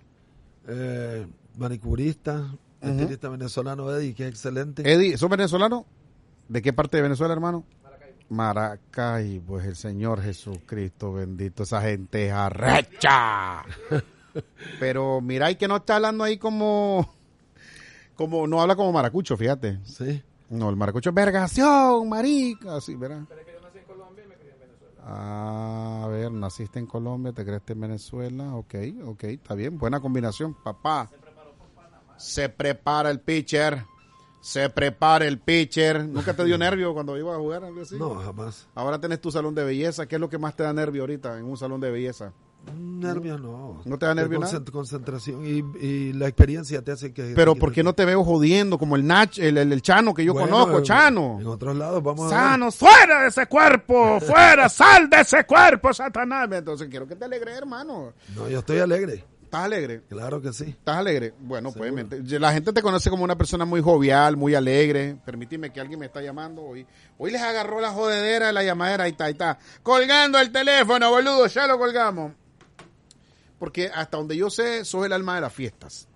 [0.67, 4.81] eh, manicurista, estilista venezolano Eddie, que es excelente.
[4.91, 5.85] Eddie, ¿sos venezolano?
[6.47, 7.65] ¿De qué parte de Venezuela, hermano?
[8.29, 13.63] Maracay, pues el Señor Jesucristo bendito, esa gente es arrecha.
[14.79, 17.13] Pero mira, y que no está hablando ahí como,
[18.19, 19.79] como, no habla como maracucho, fíjate.
[19.85, 20.21] Sí.
[20.49, 23.21] No, el maracucho es vergación, marica, así, ¿verdad?
[25.01, 30.01] Ah, a ver, naciste en Colombia, te creaste en Venezuela, ok, ok, está bien, buena
[30.01, 31.09] combinación, papá.
[32.17, 33.85] Se prepara el pitcher,
[34.41, 36.05] se prepara el pitcher.
[36.05, 37.95] ¿Nunca te dio nervio cuando ibas a jugar algo así?
[37.97, 38.67] No, jamás.
[38.75, 41.39] Ahora tenés tu salón de belleza, ¿qué es lo que más te da nervio ahorita
[41.39, 42.33] en un salón de belleza?
[42.75, 43.81] Nervios no.
[43.85, 44.51] ¿No te da nervio nada?
[44.59, 47.33] Concent- Concentración y, y la experiencia te hace que...
[47.35, 50.13] Pero que- ¿por qué no te veo jodiendo como el Nach, el, el, el Chano
[50.13, 51.37] que yo Bueno, conozco, Chano?
[51.39, 52.45] En otros lados vamos a ver.
[52.49, 56.49] Sano, fuera de ese cuerpo, fuera, sal de ese cuerpo, Satanás.
[56.51, 58.13] Entonces quiero que te alegre, hermano.
[58.35, 59.23] No, yo estoy alegre.
[59.43, 60.03] ¿Estás alegre?
[60.07, 60.65] Claro que sí.
[60.65, 61.33] ¿Estás alegre?
[61.39, 61.91] Bueno, pues
[62.39, 65.17] la gente te conoce como una persona muy jovial, muy alegre.
[65.25, 66.85] Permíteme que alguien me está llamando hoy.
[67.17, 69.05] Hoy les agarró la jodedera de la llamadera.
[69.05, 69.57] Ahí está, ahí está.
[69.81, 71.47] Colgando el teléfono, boludo.
[71.47, 72.33] Ya lo colgamos.
[73.59, 76.07] Porque hasta donde yo sé, sos el alma de las fiestas.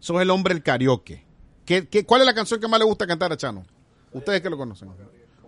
[0.00, 1.24] sos el hombre del karaoke.
[1.64, 3.64] ¿Qué, qué, cuál es la canción que más le gusta cantar a Chano?
[4.12, 4.88] Ustedes que lo conocen.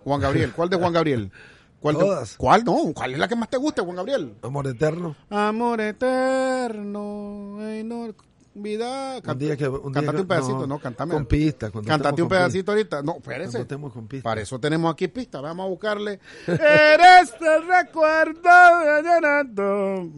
[0.03, 0.51] Juan Gabriel.
[0.53, 1.31] ¿Cuál de Juan Gabriel?
[1.79, 2.35] ¿Cuál de- Todas.
[2.37, 2.63] ¿Cuál?
[2.65, 4.35] No, ¿cuál es la que más te gusta, Juan Gabriel?
[4.41, 5.15] Amor eterno.
[5.29, 8.13] Amor eterno, ey, no,
[8.53, 9.21] vida.
[9.25, 11.13] Un día que, un día Cántate que- un pedacito, no, cántame.
[11.13, 11.71] Con pistas.
[11.71, 13.01] cuando Cántate estemos un con pedacito ahorita.
[13.03, 13.65] No, espérese.
[13.67, 14.23] Con pistas.
[14.23, 15.39] Para eso tenemos aquí pista.
[15.39, 16.19] Vamos a buscarle.
[16.47, 20.09] Eres el recuerdo de Leonardo.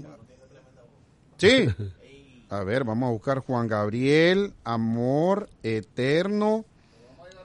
[1.41, 1.67] Sí.
[2.49, 6.65] A ver, vamos a buscar Juan Gabriel, Amor Eterno,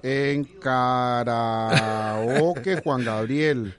[0.02, 0.42] en
[1.56, 3.72] karaoke, Juan Gabriel.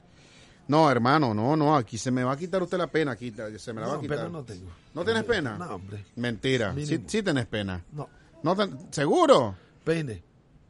[0.69, 3.73] No, hermano, no, no, aquí se me va a quitar usted la pena, aquí se
[3.73, 4.17] me la va a No, quitar.
[4.19, 4.69] pena no tengo.
[4.93, 5.57] ¿No tienes pena?
[5.57, 6.05] No, hombre.
[6.15, 6.73] Mentira.
[6.77, 7.83] Sí, sí tenés pena.
[7.91, 8.07] No.
[8.43, 9.53] No ten- ¿Seguro?
[9.83, 10.23] Peine.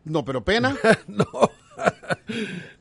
[0.06, 0.76] No, pero pena.
[1.08, 1.26] no.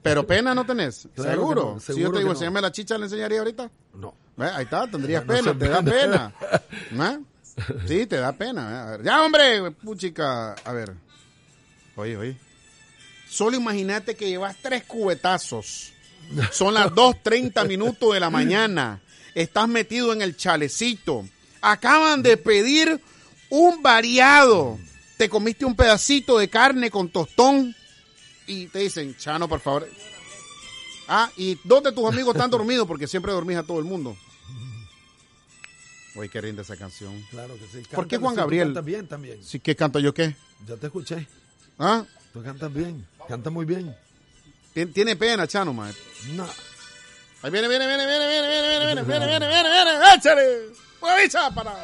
[0.03, 1.09] Pero pena no tenés.
[1.15, 1.63] Claro ¿Seguro?
[1.75, 2.35] no, si yo seguro te digo, no.
[2.35, 3.71] enséñame la chicha, ¿le enseñaría ahorita?
[3.95, 4.15] No.
[4.39, 6.33] Ahí está, tendrías No, pena, te da pena.
[7.11, 7.19] ¿Eh?
[7.87, 8.99] Sí, te da pena.
[9.03, 10.53] Ya, hombre, puchica.
[10.53, 10.93] A ver.
[11.97, 12.37] Oye, oye.
[13.29, 15.93] Solo imagínate que llevas tres cubetazos.
[16.53, 19.01] Son las 2.30 minutos de la mañana.
[19.35, 21.27] Estás metido en el chalecito.
[21.63, 23.01] Acaban de pedir
[23.49, 24.79] un variado.
[25.17, 27.75] Te comiste un pedacito de carne con tostón.
[28.47, 29.89] Y te dicen, Chano, por favor.
[31.09, 34.17] Ah, y dos de tus amigos están dormidos porque siempre dormís a todo el mundo.
[36.17, 37.21] Oye, qué linda esa canción.
[37.31, 37.87] Claro que sí.
[37.95, 38.69] ¿Por qué Juan Gabriel?
[38.69, 39.45] cantas bien también.
[39.45, 40.35] Sí, ¿qué canto yo qué?
[40.67, 41.27] Ya te escuché.
[41.79, 42.05] ¿Ah?
[42.33, 43.07] Tú cantas bien.
[43.29, 43.95] Cantas muy bien.
[44.75, 45.93] Tien- Tiene pena, Chano, man.
[46.35, 46.45] No.
[47.43, 50.43] Ahí viene, viene, viene, viene, viene, viene, viene, viene, viene, viene, viene, viene, échale.
[51.01, 51.75] Mueviza para.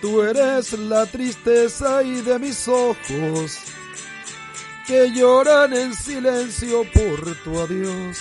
[0.00, 3.58] Tú eres la tristeza y de mis ojos
[4.86, 8.18] que lloran en silencio por tu adiós.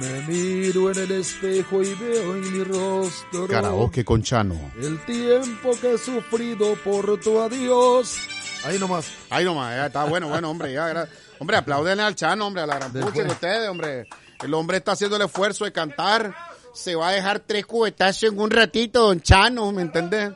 [0.00, 4.70] Me miro en el espejo y veo en mi rostro Karaoke con Chano.
[4.80, 8.16] el tiempo que he sufrido por tu adiós.
[8.64, 9.10] Ahí nomás.
[9.30, 11.08] Ay, no, ma, ya está bueno, bueno, hombre, ya era.
[11.38, 14.06] Hombre, apláudenle al Chano, hombre, a la gran pucha de ustedes, hombre.
[14.42, 16.34] El hombre está haciendo el esfuerzo de cantar.
[16.72, 20.32] Se va a dejar tres cubetazos en un ratito, don Chano, ¿me entendés?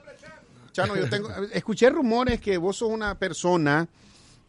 [0.73, 3.87] Chano, yo tengo, escuché rumores que vos sos una persona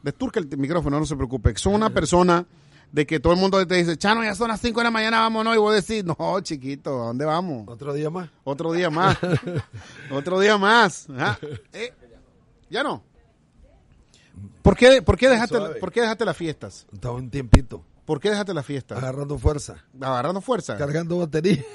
[0.03, 1.55] Desturca el micrófono, no se preocupe.
[1.55, 2.45] Son una persona
[2.93, 5.21] de que todo el mundo te dice, Chano, ya son las 5 de la mañana,
[5.21, 5.55] vámonos.
[5.55, 7.67] Y vos decís, no, chiquito, ¿a dónde vamos?
[7.67, 8.29] Otro día más.
[8.43, 9.17] Otro día más.
[10.11, 11.07] Otro día más.
[11.17, 11.35] Ah,
[11.73, 11.91] eh,
[12.69, 13.01] ya no.
[14.61, 15.79] ¿Por qué, por, qué dejaste, Suave.
[15.79, 16.85] ¿Por qué dejaste las fiestas?
[16.93, 17.83] Estaba un tiempito.
[18.05, 18.99] ¿Por qué dejaste las fiestas?
[18.99, 19.83] Agarrando fuerza.
[19.99, 20.77] Agarrando fuerza.
[20.77, 21.65] Cargando batería.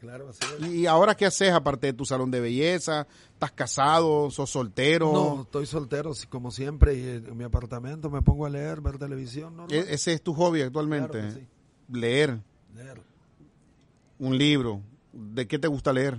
[0.00, 0.68] Claro, así es.
[0.70, 3.06] ¿Y ahora qué haces aparte de tu salón de belleza?
[3.32, 4.30] ¿Estás casado?
[4.30, 5.12] ¿Sos soltero?
[5.12, 9.54] No, estoy soltero, como siempre, y en mi apartamento me pongo a leer, ver televisión.
[9.70, 11.18] E- Ese es tu hobby actualmente.
[11.20, 11.46] Claro sí.
[11.90, 12.40] Leer
[12.74, 13.00] Leer.
[14.18, 14.82] un libro.
[15.12, 16.18] ¿De qué te gusta leer?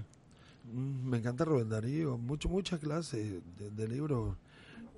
[0.65, 4.35] Mm, Me encanta Rubén Darío, mucho, muchas clases de, de libros.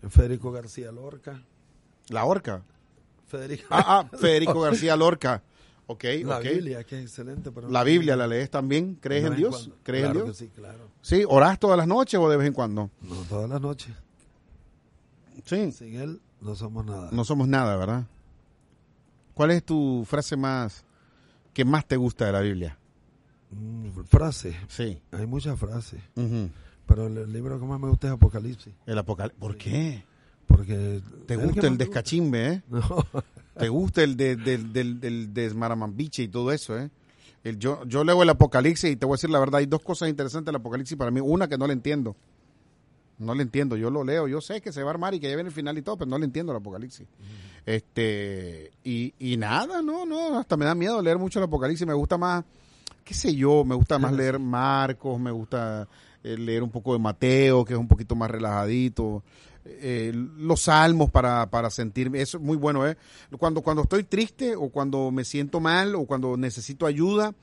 [0.09, 1.43] Federico García Lorca.
[2.07, 2.63] La Horca.
[3.27, 3.65] Federico.
[3.69, 5.43] Ah, ah, Federico García Lorca.
[5.91, 6.39] Ok, la.
[6.39, 7.51] Biblia, que es excelente.
[7.69, 8.95] La Biblia la lees también.
[8.95, 9.69] ¿Crees en Dios?
[9.83, 10.37] ¿Crees Claro en Dios?
[10.37, 10.87] que sí, claro.
[11.01, 12.89] Sí, ¿orás todas las noches o de vez en cuando?
[13.01, 13.93] No, todas las noches.
[15.43, 15.71] Sí.
[15.73, 17.09] Sin él no somos nada.
[17.11, 18.05] No somos nada, ¿verdad?
[19.33, 20.85] ¿Cuál es tu frase más
[21.53, 22.77] que más te gusta de la Biblia?
[23.49, 24.55] Mm, frases.
[24.69, 25.01] Sí.
[25.11, 25.99] Hay muchas frases.
[26.85, 28.73] Pero el, libro que más me gusta es Apocalipsis.
[28.85, 29.39] El apocalipsis.
[29.39, 30.05] ¿Por qué?
[30.47, 31.01] Porque.
[31.27, 32.63] ¿Te gusta el descachimbe, eh?
[32.69, 32.81] No.
[33.61, 36.89] ¿Te gusta el de, del, del, del desmaramambiche y todo eso, eh?
[37.43, 39.81] El, yo, yo leo el Apocalipsis y te voy a decir la verdad, hay dos
[39.81, 41.19] cosas interesantes del Apocalipsis para mí.
[41.19, 42.15] Una que no le entiendo.
[43.17, 45.29] No le entiendo, yo lo leo, yo sé que se va a armar y que
[45.29, 47.07] ya viene el final y todo, pero no le entiendo el Apocalipsis.
[47.67, 51.93] Este, y, y nada, no, no, hasta me da miedo leer mucho el Apocalipsis, me
[51.93, 52.43] gusta más,
[53.03, 55.87] qué sé yo, me gusta más leer Marcos, me gusta
[56.23, 59.23] eh, leer un poco de Mateo, que es un poquito más relajadito,
[59.65, 62.97] eh, los salmos para, para sentirme, eso es muy bueno, ¿eh?
[63.37, 67.33] Cuando, cuando estoy triste o cuando me siento mal o cuando necesito ayuda,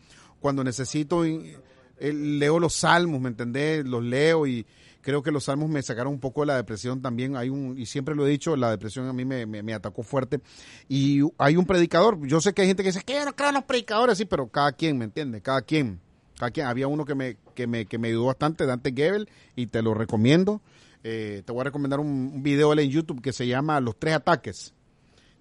[0.40, 1.57] cuando necesito, eh,
[2.00, 3.87] leo los salmos, ¿me entendés?
[3.87, 4.66] Los leo y
[5.00, 7.37] creo que los salmos me sacaron un poco de la depresión también.
[7.37, 10.40] Hay un, y siempre lo he dicho, la depresión a mí me, me, atacó fuerte.
[10.88, 13.52] Y hay un predicador, yo sé que hay gente que dice que yo no creo
[13.52, 15.40] los predicadores, sí, pero cada quien, ¿me entiende?
[15.40, 16.00] Cada quien.
[16.38, 16.66] Cada quien.
[16.66, 19.94] Había uno que me, que me, que me ayudó bastante, Dante Gebel, y te lo
[19.94, 20.61] recomiendo.
[21.04, 24.14] Eh, te voy a recomendar un, un video en YouTube que se llama Los Tres
[24.14, 24.74] Ataques.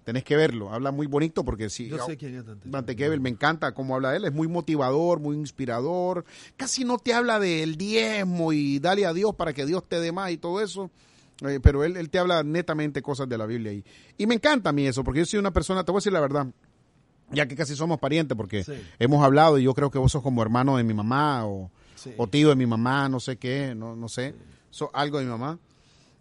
[0.04, 2.66] Tenés que verlo, habla muy bonito porque si Yo sé quién es Dante.
[2.70, 6.24] Dante me encanta cómo habla él, es muy motivador, muy inspirador,
[6.56, 10.10] casi no te habla del diezmo y dale a Dios para que Dios te dé
[10.10, 10.90] más y todo eso,
[11.46, 13.84] eh, pero él, él te habla netamente cosas de la Biblia y,
[14.16, 16.12] y me encanta a mí eso, porque yo soy una persona, te voy a decir
[16.14, 16.46] la verdad,
[17.30, 18.72] ya que casi somos parientes, porque Sí.
[18.98, 22.14] hemos hablado y yo creo que vos sos como hermano de mi mamá o, Sí.
[22.16, 24.34] o tío de mi mamá, no sé qué, no, no sé,
[24.92, 25.58] algo de mi mamá.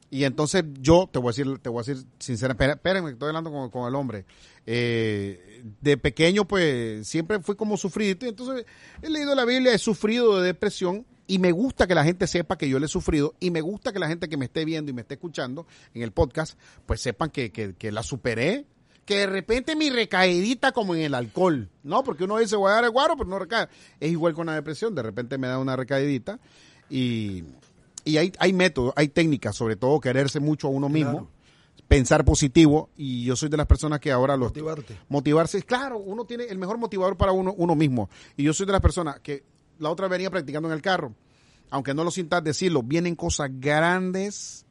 [0.10, 3.52] Y entonces yo te voy a decir, te voy a decir sinceramente, espérenme, estoy hablando
[3.52, 4.26] con, con el hombre.
[4.66, 8.18] Eh, de pequeño, pues, siempre fui como sufrido.
[8.22, 8.66] Entonces
[9.02, 12.58] he leído la Biblia, he sufrido de depresión y me gusta que la gente sepa
[12.58, 14.92] que yo le he sufrido y me gusta que la gente que me esté viendo
[14.92, 18.66] y me esté escuchando en el podcast, pues sepan que, que, que la superé.
[19.06, 22.04] Que de repente mi recaidita como en el alcohol, ¿no?
[22.04, 23.68] Porque uno dice voy a dar el guaro, pero no recae.
[24.02, 26.42] Es igual con la depresión, de repente me da una recaidita
[26.90, 27.44] y,
[28.08, 31.28] y hay, hay métodos, hay técnicas, sobre todo quererse mucho a uno mismo, Claro.
[31.88, 34.98] pensar positivo y yo soy de las personas que ahora los Motivarte.
[35.10, 38.72] motivarse, claro, uno tiene el mejor motivador para uno uno mismo y yo soy de
[38.72, 39.44] las personas que
[39.80, 41.14] la otra venía practicando en el carro,
[41.70, 44.66] aunque no lo sientas decirlo, vienen cosas grandes,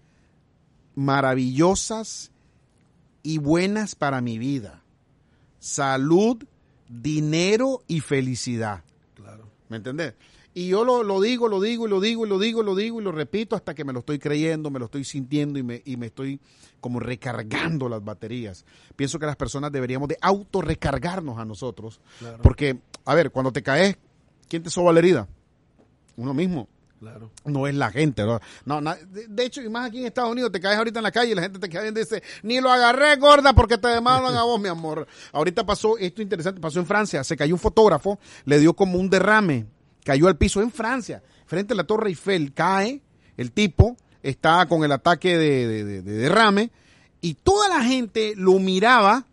[0.95, 2.31] maravillosas
[3.23, 4.83] y buenas para mi vida.
[5.59, 6.45] Salud,
[6.89, 8.83] dinero y felicidad.
[9.15, 9.49] Claro.
[9.69, 10.15] ¿Me entendés?
[10.57, 12.75] Y yo lo, lo digo, lo digo, y lo digo, y lo digo, y lo
[12.75, 15.63] digo, y lo repito hasta que me lo estoy creyendo, me lo estoy sintiendo y
[15.63, 16.41] me, y me estoy
[16.81, 18.65] como recargando las baterías.
[18.97, 22.01] Pienso que las personas deberíamos de autorrecargarnos a nosotros.
[22.21, 22.39] Claro.
[22.41, 23.99] Porque, a ver, cuando te caes,
[24.49, 25.29] ¿quién te soba la herida?
[26.17, 26.69] Uno mismo.
[27.01, 27.31] Claro.
[27.45, 28.41] No es la gente, ¿no?
[28.65, 31.13] no de, de hecho, y más aquí en Estados Unidos, te caes ahorita en la
[31.13, 34.35] calle y la gente te cae y dice, ni lo agarré gorda porque te demandan
[34.35, 35.07] a vos, mi amor.
[35.33, 39.11] Ahorita pasó, esto interesante, pasó en Francia, se cayó un fotógrafo, le dio como un
[39.11, 39.67] derrame,
[40.07, 43.03] cayó al piso en Francia, frente a la Torre Eiffel, cae,
[43.37, 46.71] el tipo está con el ataque de, de- de- de derrame
[47.21, 49.27] y toda la gente lo miraba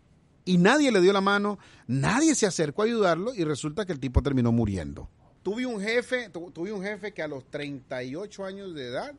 [0.44, 4.00] y nadie le dio la mano, nadie se acercó a ayudarlo y resulta que el
[4.00, 5.08] tipo terminó muriendo.
[5.44, 9.14] Tuve un jefe, tu- tuve un jefe que a los 38 años de edad,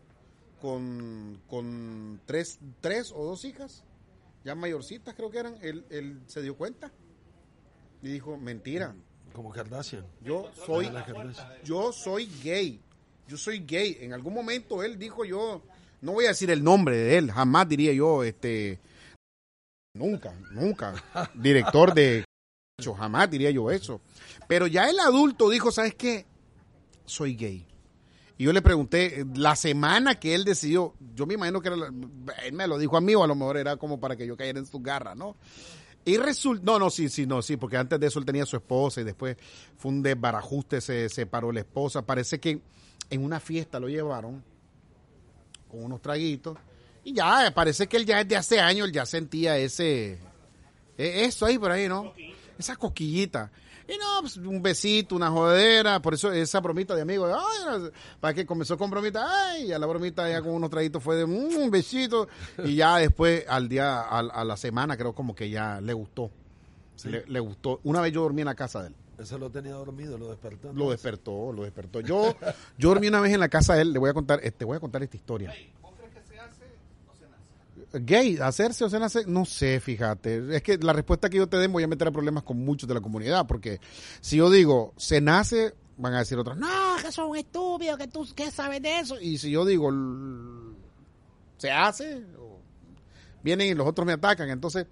[0.61, 3.85] con, con tres, tres o dos hijas,
[4.43, 6.91] ya mayorcitas creo que eran, él, él se dio cuenta
[8.01, 8.93] y dijo, mentira,
[9.35, 10.05] Como Kardashian.
[10.21, 11.47] yo soy, Kardashian.
[11.63, 12.79] yo soy gay,
[13.27, 13.97] yo soy gay.
[13.99, 15.61] En algún momento él dijo yo,
[15.99, 18.79] no voy a decir el nombre de él, jamás diría yo, este,
[19.93, 20.93] nunca, nunca,
[21.35, 22.23] director de,
[22.97, 23.99] jamás diría yo eso.
[24.47, 26.25] Pero ya el adulto dijo, ¿sabes qué?
[27.05, 27.67] Soy gay.
[28.37, 31.77] Y yo le pregunté, la semana que él decidió, yo me imagino que era,
[32.45, 34.37] él me lo dijo a mí o a lo mejor era como para que yo
[34.37, 35.35] cayera en su garra, ¿no?
[36.05, 38.55] Y resulta, no, no, sí, sí, no, sí, porque antes de eso él tenía su
[38.55, 39.37] esposa y después
[39.75, 42.05] fue un desbarajuste, se separó la esposa.
[42.05, 42.61] Parece que
[43.09, 44.43] en una fiesta lo llevaron
[45.67, 46.57] con unos traguitos
[47.03, 50.19] y ya, parece que él ya desde hace años ya sentía ese,
[50.97, 52.13] e, eso ahí por ahí, ¿no?
[52.57, 53.51] Esa coquillita.
[53.87, 58.33] Y no, pues, un besito, una jodera, por eso esa bromita de amigo, ay, para
[58.33, 61.55] que comenzó con bromita, ay, ya la bromita ya con unos traguitos fue de mm,
[61.57, 62.27] un besito,
[62.63, 66.31] y ya después al día, a, la semana creo como que ya le gustó,
[67.03, 67.79] le, gustó.
[67.83, 68.95] Una vez yo dormí en la casa de él.
[69.19, 70.73] Eso lo tenía dormido, lo despertó.
[70.73, 72.01] Lo despertó, lo despertó.
[72.01, 72.35] Yo,
[72.77, 74.65] yo dormí una vez en la casa de él, le voy a contar, te este,
[74.65, 75.53] voy a contar esta historia
[78.01, 80.55] gay, hacerse o se nace, no sé, fíjate.
[80.55, 82.87] Es que la respuesta que yo te den voy a meter a problemas con muchos
[82.87, 83.79] de la comunidad, porque
[84.21, 88.27] si yo digo, se nace, van a decir otros, no, que son estúpidos, que tú,
[88.35, 89.19] ¿qué sabes de eso?
[89.19, 89.91] Y si yo digo,
[91.57, 92.23] se hace,
[93.43, 94.49] vienen y los otros me atacan.
[94.49, 94.87] Entonces,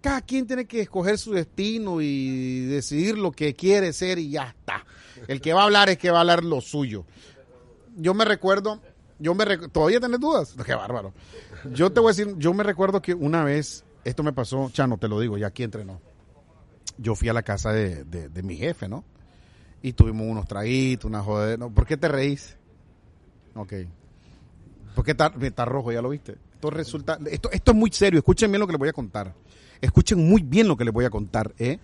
[0.00, 4.48] cada quien tiene que escoger su destino y decidir lo que quiere ser y ya
[4.48, 4.84] está.
[5.26, 7.04] El que va a hablar es que va a hablar lo suyo.
[7.96, 8.80] Yo me recuerdo,
[9.18, 11.12] yo me todavía tenés dudas, qué bárbaro.
[11.72, 14.98] Yo te voy a decir, yo me recuerdo que una vez, esto me pasó, Chano,
[14.98, 16.00] te lo digo, ya aquí entrenó.
[16.98, 19.04] Yo fui a la casa de, mi jefe, ¿no?
[19.82, 21.58] Y tuvimos unos traguitos, una joder.
[21.58, 22.56] ¿Por qué te reís?
[23.54, 23.72] Ok.
[24.94, 25.92] ¿Por qué está, rojo?
[25.92, 26.36] ¿Ya lo viste?
[26.54, 29.34] Esto resulta, esto, esto es muy serio, escuchen bien lo que les voy a contar.
[29.80, 31.78] Escuchen muy bien lo que les voy a contar, ¿eh?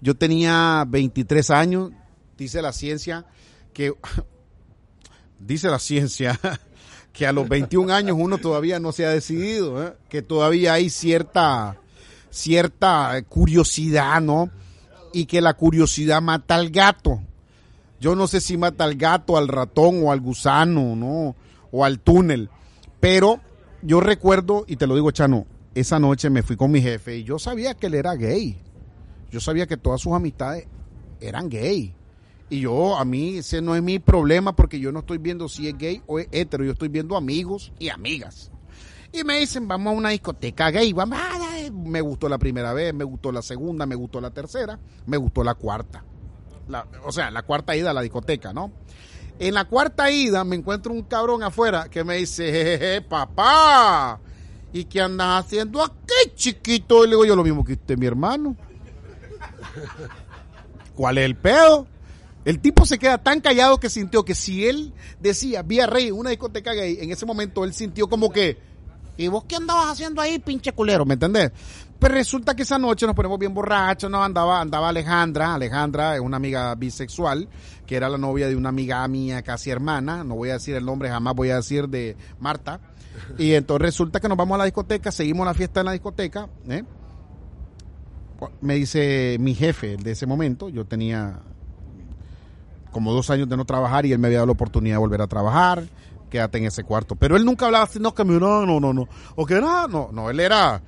[0.00, 1.90] Yo tenía 23 años,
[2.36, 3.26] dice la ciencia
[3.72, 3.94] que,
[5.40, 6.38] dice la ciencia
[7.12, 9.92] que a los 21 años uno todavía no se ha decidido, ¿eh?
[10.08, 11.76] que todavía hay cierta,
[12.30, 14.50] cierta curiosidad, ¿no?
[15.12, 17.20] Y que la curiosidad mata al gato.
[18.00, 21.36] Yo no sé si mata al gato, al ratón o al gusano, ¿no?
[21.70, 22.48] O al túnel.
[22.98, 23.40] Pero
[23.82, 27.24] yo recuerdo, y te lo digo, Chano, esa noche me fui con mi jefe y
[27.24, 28.56] yo sabía que él era gay.
[29.30, 30.66] Yo sabía que todas sus amistades
[31.20, 31.94] eran gay.
[32.52, 35.68] Y yo, a mí, ese no es mi problema porque yo no estoy viendo si
[35.68, 38.50] es gay o es hetero, yo estoy viendo amigos y amigas.
[39.10, 41.18] Y me dicen, vamos a una discoteca gay, vamos,
[41.72, 45.42] me gustó la primera vez, me gustó la segunda, me gustó la tercera, me gustó
[45.42, 46.04] la cuarta.
[47.02, 48.70] o sea, la cuarta ida a la discoteca, ¿no?
[49.38, 54.20] En la cuarta ida me encuentro un cabrón afuera que me dice, jejeje, papá,
[54.74, 57.02] ¿y qué andas haciendo aquí, chiquito?
[57.02, 58.54] Y le digo yo lo mismo que usted, mi hermano.
[60.94, 61.86] ¿Cuál es el pedo?
[62.44, 66.30] El tipo se queda tan callado que sintió que si él decía vía rey una
[66.30, 68.58] discoteca gay, en ese momento él sintió como que,
[69.16, 71.04] ¿y vos qué andabas haciendo ahí, pinche culero?
[71.04, 71.52] ¿Me entendés?
[72.00, 74.12] Pero resulta que esa noche nos ponemos bien borrachos.
[74.12, 77.48] Andaba, andaba Alejandra, Alejandra es una amiga bisexual,
[77.86, 80.84] que era la novia de una amiga mía, casi hermana, no voy a decir el
[80.84, 82.80] nombre, jamás voy a decir de Marta.
[83.38, 86.48] Y entonces resulta que nos vamos a la discoteca, seguimos la fiesta en la discoteca,
[86.68, 86.82] ¿eh?
[88.60, 91.40] Me dice mi jefe de ese momento, yo tenía
[92.92, 95.22] como dos años de no trabajar y él me había dado la oportunidad de volver
[95.22, 95.84] a trabajar,
[96.30, 97.16] quédate en ese cuarto.
[97.16, 100.10] Pero él nunca hablaba así, no, que no, no, no, no, o que no, no,
[100.12, 100.80] no, él era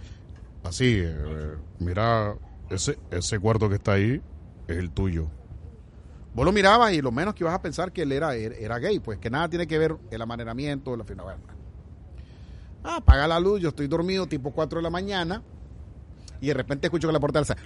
[0.63, 2.37] así, eh, mira,
[2.71, 4.23] ese, ese cuarto que está ahí
[4.69, 5.29] es el tuyo.
[6.35, 8.99] Vos lo mirabas y lo menos que ibas a pensar que él era, era gay,
[8.99, 11.37] pues que nada tiene que ver el amaneramiento, la final.
[12.83, 15.43] Ah, apaga la luz, yo estoy dormido tipo 4 de la mañana
[16.41, 17.57] y de repente escucho que la puerta ¡Ay,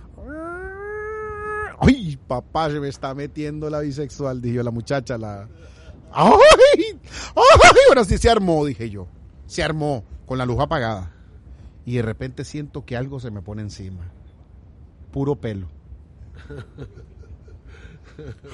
[2.29, 4.41] papá, se me está metiendo la bisexual!
[4.41, 5.49] Dije la muchacha, la...
[6.13, 6.31] ¡Ay!
[7.35, 7.81] ¡Ay!
[7.89, 9.09] Ahora sí se armó, dije yo.
[9.47, 11.13] Se armó con la luz apagada.
[11.85, 14.13] Y de repente siento que algo se me pone encima.
[15.11, 15.69] Puro pelo.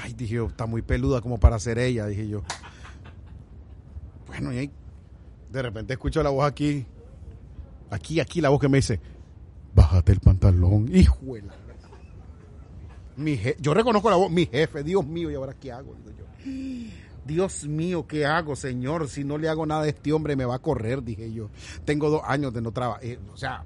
[0.02, 2.42] Ay, dije yo, está muy peluda como para ser ella, dije yo.
[4.26, 4.70] Bueno, y ahí
[5.50, 6.86] de repente escucho la voz aquí.
[7.90, 9.00] Aquí, aquí, la voz que me dice,
[9.74, 11.54] bájate el pantalón, hijuela
[13.16, 15.94] mi yo reconozco la voz, mi jefe, Dios mío, ¿y ahora qué hago?
[17.24, 19.08] Dios mío, ¿qué hago, señor?
[19.08, 21.48] Si no le hago nada a este hombre, me va a correr, dije yo.
[21.84, 23.04] Tengo dos años de no trabajar.
[23.04, 23.64] Eh, o sea,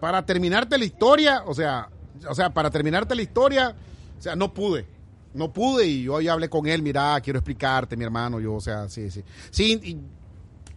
[0.00, 1.90] para terminarte la historia, o sea,
[2.28, 3.74] o sea, para terminarte la historia,
[4.18, 4.86] o sea, no pude.
[5.34, 8.60] No pude y yo hoy hablé con él, mira, quiero explicarte, mi hermano, yo, o
[8.60, 9.22] sea, sí, sí.
[9.50, 10.00] Sí,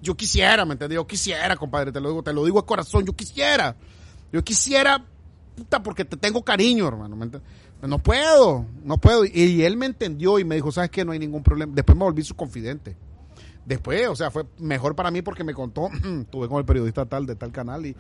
[0.02, 0.96] yo quisiera, ¿me entiendes?
[0.96, 3.76] Yo quisiera, compadre, te lo digo, te lo digo de corazón, yo quisiera.
[4.34, 5.06] Yo quisiera
[5.84, 7.16] porque te tengo cariño, hermano.
[7.82, 9.26] No puedo, no puedo.
[9.26, 11.06] Y, él me entendió y me dijo, ¿sabes qué?
[11.06, 11.74] No hay ningún problema.
[11.74, 12.98] Después me volví su confidente.
[13.66, 15.90] Después, o sea, fue mejor para mí porque me contó,
[16.22, 17.96] estuve con el periodista tal de tal canal y,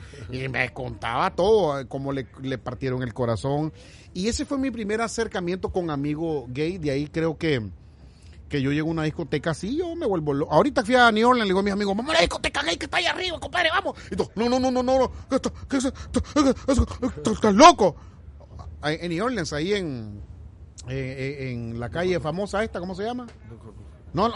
[0.49, 3.72] me contaba todo, cómo le, le, partieron el corazón.
[4.14, 6.78] Y ese fue mi primer acercamiento con amigo gay.
[6.78, 7.70] De ahí creo que,
[8.49, 10.51] que yo llego a una discoteca así, yo me vuelvo loco.
[10.51, 12.77] Ahorita fui a New Orleans, le digo a mis amigos, vamos a la discoteca gay
[12.77, 13.95] que está ahí arriba, compadre, vamos.
[14.11, 15.11] Y no, no, no, no, no.
[17.33, 17.95] ¿Estás loco?
[18.83, 20.21] En New Orleans, ahí en,
[20.87, 23.27] eh, eh, en la calle famosa esta, ¿cómo se llama?
[24.14, 24.36] No, no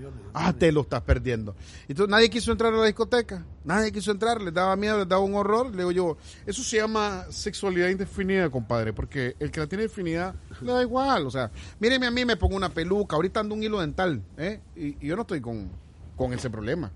[0.00, 1.54] yo, ni- Ah, te lo estás perdiendo.
[1.88, 3.44] Entonces nadie quiso entrar a la discoteca.
[3.64, 5.70] Nadie quiso entrar, les daba miedo, les daba un horror.
[5.70, 10.34] Le digo yo, eso se llama sexualidad indefinida, compadre, porque el que la tiene definida
[10.60, 11.26] le da igual.
[11.26, 14.60] O sea, míreme a mí, me pongo una peluca, ahorita ando un hilo dental, ¿eh?
[14.74, 15.70] Y, y yo no estoy con,
[16.16, 16.90] con ese problema.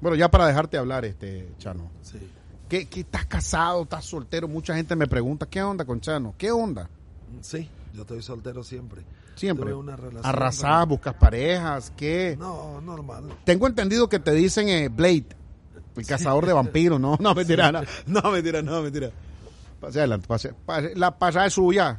[0.00, 1.90] Bueno, ya para dejarte hablar, este Chano.
[2.02, 2.18] Sí.
[2.68, 4.48] ¿Qué, qué estás casado, estás soltero?
[4.48, 6.34] Mucha gente me pregunta, ¿qué onda con Chano?
[6.38, 6.88] ¿Qué onda?
[7.42, 9.02] Sí, yo estoy soltero siempre.
[9.34, 9.72] Siempre.
[9.74, 12.36] Una Arrasás, buscas parejas, ¿qué?
[12.38, 13.24] No, normal.
[13.44, 15.26] Tengo entendido que te dicen eh, Blade,
[15.96, 17.00] el cazador de vampiros.
[17.00, 19.10] No, no, mentira, no, no, mentira, no, mentira.
[19.80, 21.98] Pase adelante, pase, pase- la pasada es suya.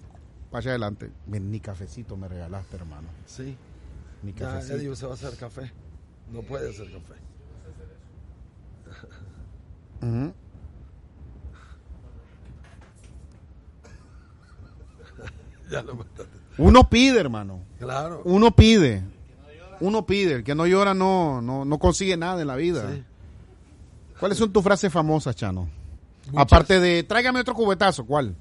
[0.51, 1.11] Pase adelante.
[1.27, 3.07] Ni cafecito me regalaste, hermano.
[3.25, 3.57] Sí.
[4.21, 4.75] Ni Ya, cafecito.
[4.75, 5.71] Eddie, usted va a hacer café.
[6.31, 7.15] No puede hacer café.
[15.71, 16.42] Ya lo mataste.
[16.57, 17.61] Uno pide, hermano.
[17.79, 18.21] Claro.
[18.25, 19.03] Uno pide.
[19.79, 20.35] Uno pide.
[20.35, 22.89] El que no llora no, no, no consigue nada en la vida.
[22.91, 23.03] Sí.
[24.19, 25.69] ¿Cuáles son tus frases famosas, Chano?
[26.27, 26.41] Muchas.
[26.41, 28.35] Aparte de, tráigame otro cubetazo, ¿cuál?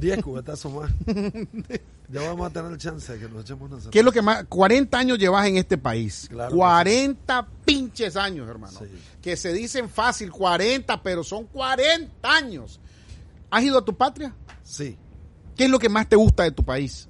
[0.00, 0.90] 10 cubetazos más.
[2.08, 4.44] ya vamos a tener chance de que nos echemos una ¿Qué es lo que más?
[4.44, 6.26] 40 años llevas en este país.
[6.30, 8.78] Claro que 40 pinches años, hermano.
[8.78, 8.86] Sí.
[9.20, 12.80] Que se dicen fácil, 40, pero son 40 años.
[13.50, 14.34] ¿Has ido a tu patria?
[14.62, 14.96] Sí.
[15.56, 17.08] ¿Qué es lo que más te gusta de tu país?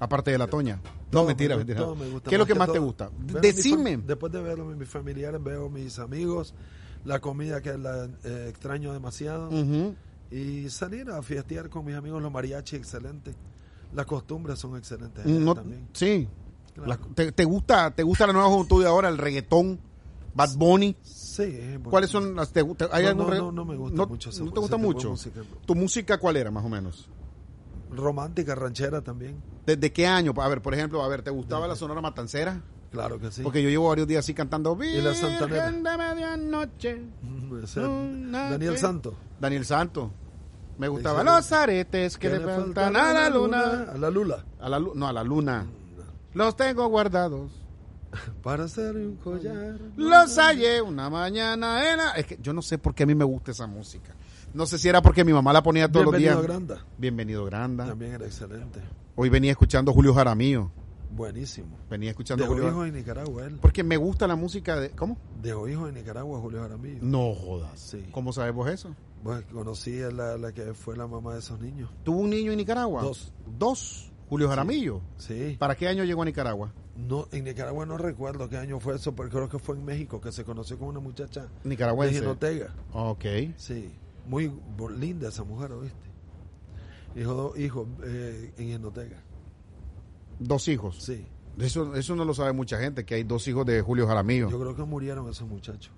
[0.00, 0.76] Aparte de la Toña.
[0.76, 1.80] No, Todo mentira, me mentira.
[1.80, 2.74] todo me gusta ¿Qué es lo que más todo.
[2.74, 3.10] te gusta?
[3.18, 3.96] Mi Decime.
[3.98, 6.54] Después de ver a mis familiares, veo a mis amigos,
[7.04, 9.50] la comida que la eh, extraño demasiado.
[10.30, 13.34] Y salir a fiestear con mis amigos, los mariachi, excelente.
[13.94, 15.24] Las costumbres son excelentes.
[15.24, 15.88] No- también.
[15.92, 16.28] sí.
[16.74, 16.88] Claro.
[16.88, 19.08] La- te, te gusta, ¿Te gusta la nueva juventud de ahora?
[19.08, 19.78] El reggaetón,
[20.34, 20.96] Bad Bunny.
[21.02, 21.78] Sí.
[21.88, 22.52] ¿Cuáles son las?
[22.52, 24.60] Te, gusta- hay No, algún no, re- no, no me gusta no- mucho ¿No te
[24.60, 25.10] gusta mucho?
[25.10, 25.40] música.
[25.66, 27.08] ¿Tu música cuál era, más o menos?
[27.90, 29.40] Romántica, ranchera también.
[29.66, 30.32] ¿Desde qué año?
[30.36, 32.60] A ver, por ejemplo, a ver, ¿te gustaba la Sonora Matancera?
[32.90, 33.42] Claro que sí.
[33.42, 35.66] Porque yo llevo varios días así cantando Y la Santanera.
[35.66, 36.96] Virgen de medianoche.
[37.22, 39.14] Mm, Luna Daniel Santo.
[39.40, 40.10] Daniel Santo.
[40.78, 43.86] Me gustaba los aretes que le faltan a la luna.
[43.92, 44.44] A la luna.
[44.60, 45.66] A la lu- no, a la luna.
[46.34, 47.50] Los tengo guardados.
[48.42, 49.78] Para hacer un collar.
[49.96, 52.10] Los hallé una mañana en la...
[52.12, 54.14] Es que yo no sé por qué a mí me gusta esa música.
[54.52, 56.48] No sé si era porque mi mamá la ponía todos Bienvenido los días.
[56.48, 56.86] Granda.
[56.96, 57.86] Bienvenido Granda.
[57.86, 58.80] También era excelente.
[59.16, 60.70] Hoy venía escuchando Julio Jaramillo.
[61.10, 61.76] Buenísimo.
[61.88, 63.58] Venía escuchando Dejó Julio hijo en Nicaragua él.
[63.60, 64.90] Porque me gusta la música de...
[64.90, 65.16] ¿Cómo?
[65.40, 66.98] Dejó hijo en Nicaragua Julio Jaramillo.
[67.02, 67.78] No jodas.
[67.78, 68.04] Sí.
[68.10, 68.94] ¿Cómo sabemos eso?
[69.22, 71.90] Pues conocí a la, la que fue la mamá de esos niños.
[72.02, 73.02] ¿Tuvo un niño en Nicaragua?
[73.02, 73.32] Dos.
[73.58, 74.12] Dos.
[74.28, 75.00] Julio Jaramillo.
[75.16, 75.56] Sí.
[75.58, 76.72] ¿Para qué año llegó a Nicaragua?
[76.96, 80.20] No, en Nicaragua no recuerdo qué año fue eso, pero creo que fue en México
[80.20, 82.20] que se conoció con una muchacha de Nicaragüense.
[82.20, 82.72] Jinotega.
[82.92, 83.24] Ok.
[83.56, 83.92] Sí.
[84.26, 84.52] Muy
[84.96, 85.98] linda esa mujer, ¿oíste?
[87.16, 89.22] Hijo, hijo eh, en Jinotega.
[90.38, 91.02] Dos hijos.
[91.02, 91.26] Sí.
[91.58, 94.50] Eso, eso no lo sabe mucha gente, que hay dos hijos de Julio Jaramillo.
[94.50, 95.92] Yo creo que murieron esos muchachos.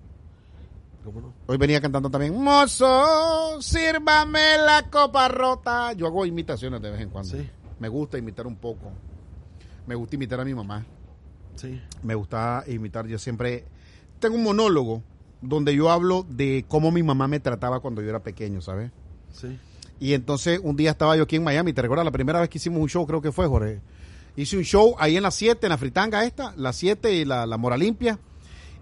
[1.03, 1.33] ¿Cómo no?
[1.47, 5.93] Hoy venía cantando también, mozo, sírvame la copa rota.
[5.93, 7.37] Yo hago imitaciones de vez en cuando.
[7.37, 7.49] Sí.
[7.79, 8.91] Me gusta imitar un poco.
[9.87, 10.85] Me gusta imitar a mi mamá.
[11.55, 11.81] Sí.
[12.03, 13.65] Me gusta imitar, yo siempre...
[14.19, 15.01] Tengo un monólogo
[15.41, 18.91] donde yo hablo de cómo mi mamá me trataba cuando yo era pequeño, ¿sabes?
[19.31, 19.57] Sí.
[19.99, 22.05] Y entonces un día estaba yo aquí en Miami, ¿te recuerdas?
[22.05, 23.81] La primera vez que hicimos un show, creo que fue, Jorge.
[24.35, 27.45] Hice un show ahí en la 7, en la fritanga esta, la 7 y la,
[27.45, 28.19] la Mora Limpia.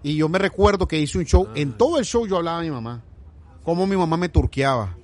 [0.02, 2.62] Y yo me recuerdo que hice un show, en todo el show yo hablaba a
[2.62, 3.02] mi mamá.
[3.62, 4.96] Cómo mi mamá me turqueaba.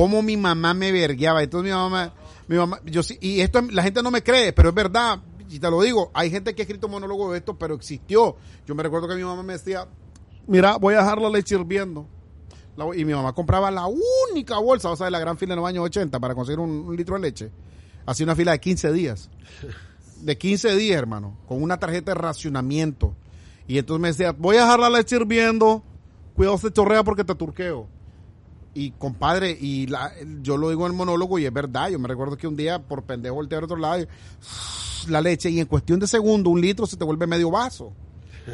[0.00, 1.42] Cómo mi mamá me vergueaba.
[1.42, 2.14] Entonces mi mamá,
[2.48, 5.20] mi mamá, yo y esto la gente no me cree, pero es verdad.
[5.50, 8.34] Y te lo digo, hay gente que ha escrito monólogo de esto, pero existió.
[8.66, 9.86] Yo me recuerdo que mi mamá me decía,
[10.46, 12.06] mira, voy a dejar la leche hirviendo.
[12.96, 13.88] Y mi mamá compraba la
[14.30, 16.70] única bolsa, o sea, de la gran fila en los años 80 para conseguir un,
[16.70, 17.50] un litro de leche.
[18.06, 19.28] Hacía una fila de 15 días.
[20.22, 23.14] De 15 días, hermano, con una tarjeta de racionamiento.
[23.68, 25.82] Y entonces me decía, voy a dejar la leche hirviendo,
[26.34, 27.99] cuidado se chorrea porque te turqueo.
[28.72, 30.12] Y compadre, y la-
[30.42, 32.78] yo lo digo en el monólogo y es verdad, yo me recuerdo que un día
[32.80, 34.06] por pendejo volteé al otro lado y
[35.08, 37.92] la leche y en cuestión de segundo un litro se te vuelve medio vaso.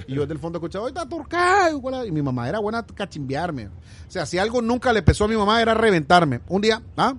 [0.09, 2.05] Y yo desde el fondo escuchaba, ¡ay, está turcado!
[2.05, 3.67] Y mi mamá era buena cachimbearme.
[3.69, 3.71] O
[4.09, 6.41] sea, si algo nunca le pesó a mi mamá era reventarme.
[6.49, 7.15] Un día, ¿ah?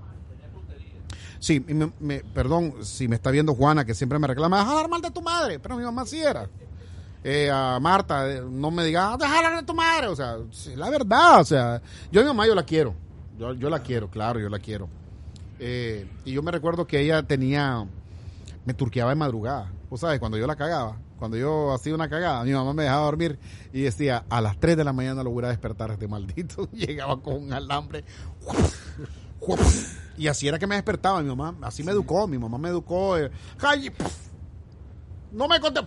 [1.40, 4.90] Sí, me- me- perdón si me está viendo Juana, que siempre me reclama, deja hablar
[4.90, 6.50] mal de tu madre, pero mi mamá sí era.
[7.24, 10.38] Eh, a Marta, eh, no me diga, "Ah, deja hablar de tu madre, o sea,
[10.76, 12.94] la verdad, o sea, yo a mi mamá yo la quiero,
[13.38, 14.88] yo, yo la quiero, claro, yo la quiero.
[15.60, 17.86] Eh, y yo me recuerdo que ella tenía,
[18.66, 19.72] me turqueaba de madrugada.
[19.90, 23.06] Vos sabes, cuando yo la cagaba, cuando yo hacía una cagada, mi mamá me dejaba
[23.06, 23.40] dormir
[23.74, 26.70] y decía, a las 3 de la mañana lo voy a despertar este maldito.
[26.72, 28.04] Llegaba con un alambre.
[30.18, 31.56] Y así era que me despertaba mi mamá.
[31.62, 33.18] Así me educó, mi mamá me educó.
[33.18, 33.32] Eh,
[35.32, 35.82] no me conté.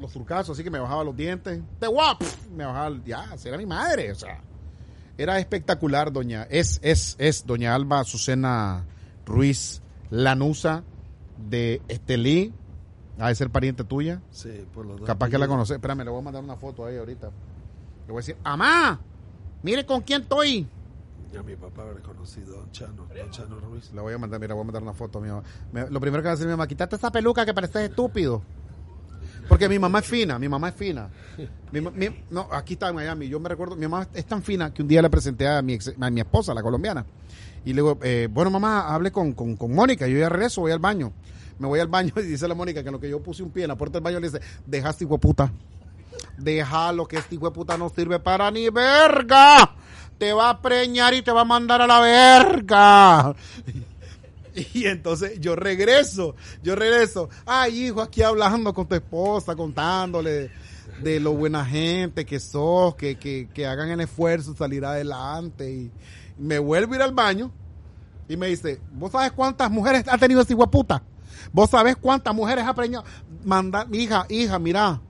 [0.00, 1.60] Los turcazos, así que me bajaba los dientes.
[1.80, 2.22] Te guap,
[2.54, 2.96] me bajaba.
[3.04, 4.12] Ya, era mi madre.
[4.12, 4.40] O sea,
[5.16, 6.46] era espectacular, doña.
[6.50, 8.84] Es, es, es doña Alba Azucena
[9.24, 9.80] Ruiz
[10.10, 10.84] Lanusa
[11.48, 12.52] de Estelí.
[13.18, 14.20] Ha de ser pariente tuya.
[14.30, 15.06] Sí, por los dos.
[15.06, 15.74] Capaz que la conoce.
[15.74, 17.28] Espérame, le voy a mandar una foto ahí ahorita.
[18.06, 19.00] Le voy a decir, ¡Amá!
[19.62, 20.68] Mire con quién estoy.
[21.32, 23.90] Ya mi papá haber conocido a Don Chano, Don Chano Ruiz.
[23.92, 25.42] Le voy a mandar, mira, voy a mandar una foto a mi mamá.
[25.72, 28.42] Me- lo primero que va a decir mi mamá, quítate esa peluca que pareces estúpido.
[29.48, 31.08] Porque mi mamá es fina, mi mamá es fina.
[32.30, 33.28] No, aquí está en Miami.
[33.28, 35.74] Yo me recuerdo, mi mamá es tan fina que un día le presenté a mi,
[35.74, 37.04] ex- a mi esposa, la colombiana.
[37.64, 40.06] Y le digo, eh, bueno, mamá, hable con, con, con Mónica.
[40.06, 41.12] Yo ya regreso, voy al baño.
[41.58, 43.50] Me voy al baño y dice la Mónica que en lo que yo puse un
[43.50, 45.52] pie en la puerta del baño le dice, dejaste hijo de puta.
[46.38, 49.74] Déjalo que este hijo puta no sirve para ni verga.
[50.18, 53.34] Te va a preñar y te va a mandar a la verga.
[54.74, 57.28] Y entonces yo regreso, yo regreso.
[57.44, 60.50] Ay, hijo, aquí hablando con tu esposa, contándole
[61.02, 65.70] de, lo buena gente que sos, que, que, que hagan el esfuerzo de salir adelante.
[65.70, 65.90] Y
[66.38, 67.52] me vuelvo a ir al baño
[68.28, 71.02] y me dice, ¿vos sabes cuántas mujeres ha tenido ese puta?
[71.52, 73.04] ¿Vos sabés cuántas mujeres ha preñado?
[73.44, 75.00] Manda, hija, hija, mira,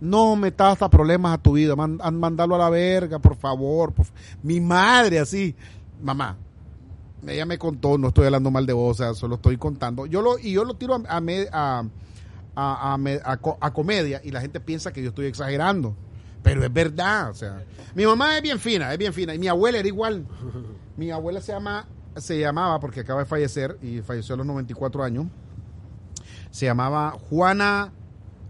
[0.00, 3.92] no metas a problemas a tu vida, mandalo a la verga, por favor.
[4.42, 5.54] Mi madre, así,
[6.02, 6.36] mamá,
[7.26, 10.06] ella me contó, no estoy hablando mal de vos, o sea, solo estoy contando.
[10.06, 11.84] Yo lo, y yo lo tiro a, a,
[12.56, 15.94] a, a comedia y la gente piensa que yo estoy exagerando.
[16.42, 17.64] Pero es verdad, o sea.
[17.96, 19.34] Mi mamá es bien fina, es bien fina.
[19.34, 20.24] Y mi abuela era igual.
[20.96, 25.02] Mi abuela se llama, se llamaba, porque acaba de fallecer, y falleció a los 94
[25.02, 25.26] años.
[26.52, 27.92] Se llamaba Juana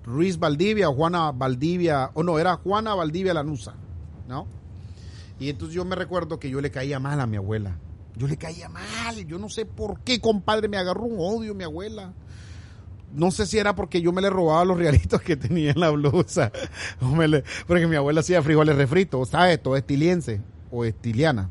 [0.04, 3.74] Ruiz Valdivia o Juana Valdivia, o no, era Juana Valdivia Lanusa,
[4.28, 4.46] ¿no?
[5.40, 7.78] Y entonces yo me recuerdo que yo le caía mal a mi abuela.
[8.16, 9.26] Yo le caía mal.
[9.26, 12.12] Yo no sé por qué, compadre, me agarró un odio mi abuela.
[13.12, 15.90] No sé si era porque yo me le robaba los realitos que tenía en la
[15.90, 16.50] blusa.
[17.00, 17.14] O
[17.66, 19.62] porque mi abuela hacía frijoles refritos, ¿sabes?
[19.62, 20.40] Todo estiliense
[20.70, 21.50] o estiliana.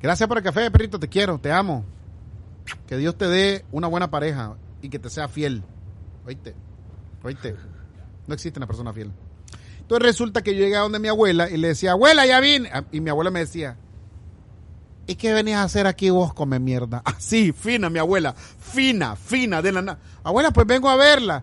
[0.00, 0.98] Gracias por el café, perrito.
[0.98, 1.84] Te quiero, te amo.
[2.86, 5.62] Que Dios te dé una buena pareja y que te sea fiel.
[6.26, 6.54] Oíste,
[7.22, 7.54] oíste.
[8.26, 9.12] No existe una persona fiel.
[9.80, 12.70] Entonces resulta que yo llegué a donde mi abuela y le decía, abuela, ya vine.
[12.72, 13.76] Ah, Y mi abuela me decía,
[15.06, 17.02] ¿Y qué venís a hacer aquí vos, come mierda?
[17.04, 18.34] Así, fina, mi abuela.
[18.34, 19.98] Fina, fina, de la nada.
[20.22, 21.42] Abuela, pues vengo a verla.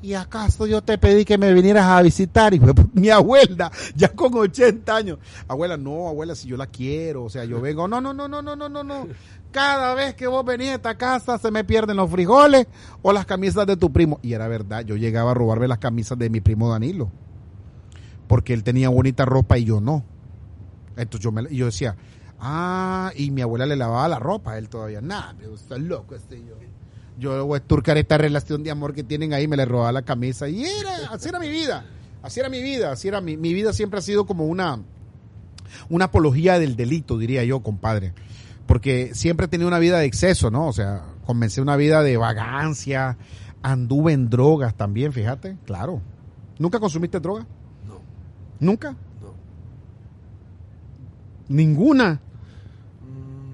[0.00, 2.54] ¿Y acaso yo te pedí que me vinieras a visitar?
[2.54, 5.18] Y pues, mi abuela, ya con 80 años.
[5.48, 7.24] Abuela, no, abuela, si yo la quiero.
[7.24, 7.88] O sea, yo vengo.
[7.88, 9.08] No, no, no, no, no, no, no, no.
[9.50, 12.66] Cada vez que vos venís a esta casa se me pierden los frijoles
[13.02, 14.20] o las camisas de tu primo.
[14.22, 17.10] Y era verdad, yo llegaba a robarme las camisas de mi primo Danilo.
[18.28, 20.04] Porque él tenía bonita ropa y yo no.
[20.96, 21.96] Entonces yo, me, yo decía,
[22.40, 25.00] ah, y mi abuela le lavaba la ropa a él todavía.
[25.00, 26.54] Nah, me gusta loco este yo.
[27.18, 30.02] Yo voy a turcar esta relación de amor que tienen ahí, me le robaba la
[30.02, 30.48] camisa.
[30.48, 31.84] Y era, así era mi vida.
[32.22, 32.92] Así era mi vida.
[32.92, 34.80] Así era mi, mi vida siempre ha sido como una,
[35.88, 38.12] una apología del delito, diría yo, compadre.
[38.66, 40.68] Porque siempre he tenido una vida de exceso, ¿no?
[40.68, 43.16] O sea, comencé una vida de vagancia,
[43.62, 46.00] anduve en drogas también, fíjate, claro.
[46.58, 47.46] ¿Nunca consumiste droga?
[47.86, 48.00] No,
[48.60, 48.92] ¿Nunca?
[48.92, 49.34] no.
[51.48, 52.20] Ninguna.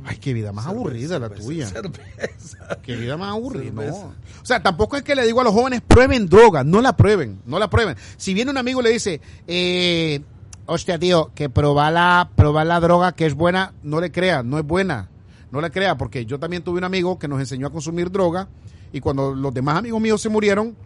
[0.07, 1.67] Ay, qué vida más cerveza, aburrida la cerveza, tuya.
[1.69, 2.79] Cerveza.
[2.83, 3.73] Qué vida más aburrida.
[3.73, 4.13] No.
[4.43, 6.63] O sea, tampoco es que le digo a los jóvenes, prueben droga.
[6.63, 7.97] No la prueben, no la prueben.
[8.17, 10.21] Si viene un amigo y le dice, eh,
[10.67, 14.59] hostia, tío, que probar la, probar la droga que es buena, no le crea, no
[14.59, 15.09] es buena.
[15.51, 18.49] No le crea, porque yo también tuve un amigo que nos enseñó a consumir droga
[18.93, 20.77] y cuando los demás amigos míos se murieron,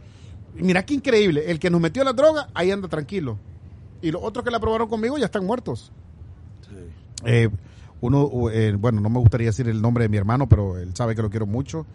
[0.55, 3.39] mira qué increíble, el que nos metió la droga, ahí anda tranquilo.
[4.01, 5.91] Y los otros que la probaron conmigo ya están muertos.
[6.69, 6.77] Sí.
[7.25, 7.49] Eh,
[8.01, 11.15] uno, eh, bueno, no me gustaría decir el nombre de mi hermano, pero él sabe
[11.15, 11.87] que lo quiero mucho.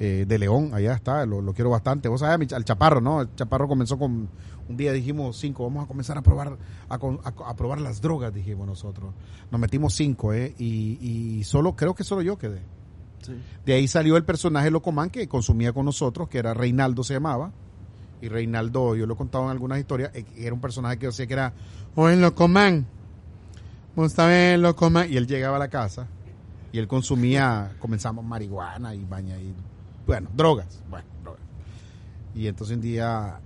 [0.00, 2.08] Eh, de León, allá está, lo, lo quiero bastante.
[2.08, 3.20] Vos sabés, al Chaparro, ¿no?
[3.20, 4.28] El Chaparro comenzó con,
[4.68, 6.56] un día dijimos cinco, vamos a comenzar a probar,
[6.88, 9.12] a, con- a, a probar las drogas, dijimos nosotros.
[9.50, 10.54] Nos metimos cinco, ¿eh?
[10.58, 12.62] Y, y solo, creo que solo yo quedé.
[13.20, 13.32] Sí.
[13.64, 17.52] De ahí salió el personaje Locomán que consumía con nosotros, que era Reinaldo se llamaba.
[18.20, 21.10] Y Reinaldo, yo lo he contado en algunas historias, eh, era un personaje que yo
[21.10, 21.52] decía que era,
[21.94, 22.86] oye Locomán,
[23.94, 25.12] vos sabés Locomán.
[25.12, 26.06] Y él llegaba a la casa
[26.72, 29.54] y él consumía, comenzamos marihuana y baña y,
[30.06, 31.42] bueno, drogas, bueno, drogas.
[32.34, 33.40] Y entonces un día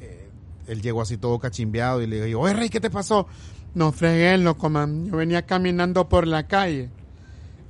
[0.00, 0.28] eh,
[0.66, 3.28] él llegó así todo cachimbeado y le digo, oye Rey, ¿qué te pasó?
[3.74, 6.90] No fregué, Locomán, yo venía caminando por la calle,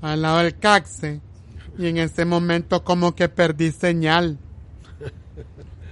[0.00, 1.20] al lado del caxe,
[1.76, 4.38] Y en ese momento como que perdí señal.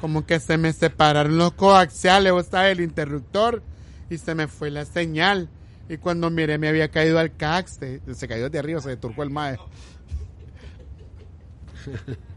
[0.00, 3.62] Como que se me separaron los coaxiales, o sea, el interruptor,
[4.08, 5.48] y se me fue la señal.
[5.88, 7.78] Y cuando miré me había caído al cax,
[8.14, 9.58] se, cayó de arriba, se deturcó el mae.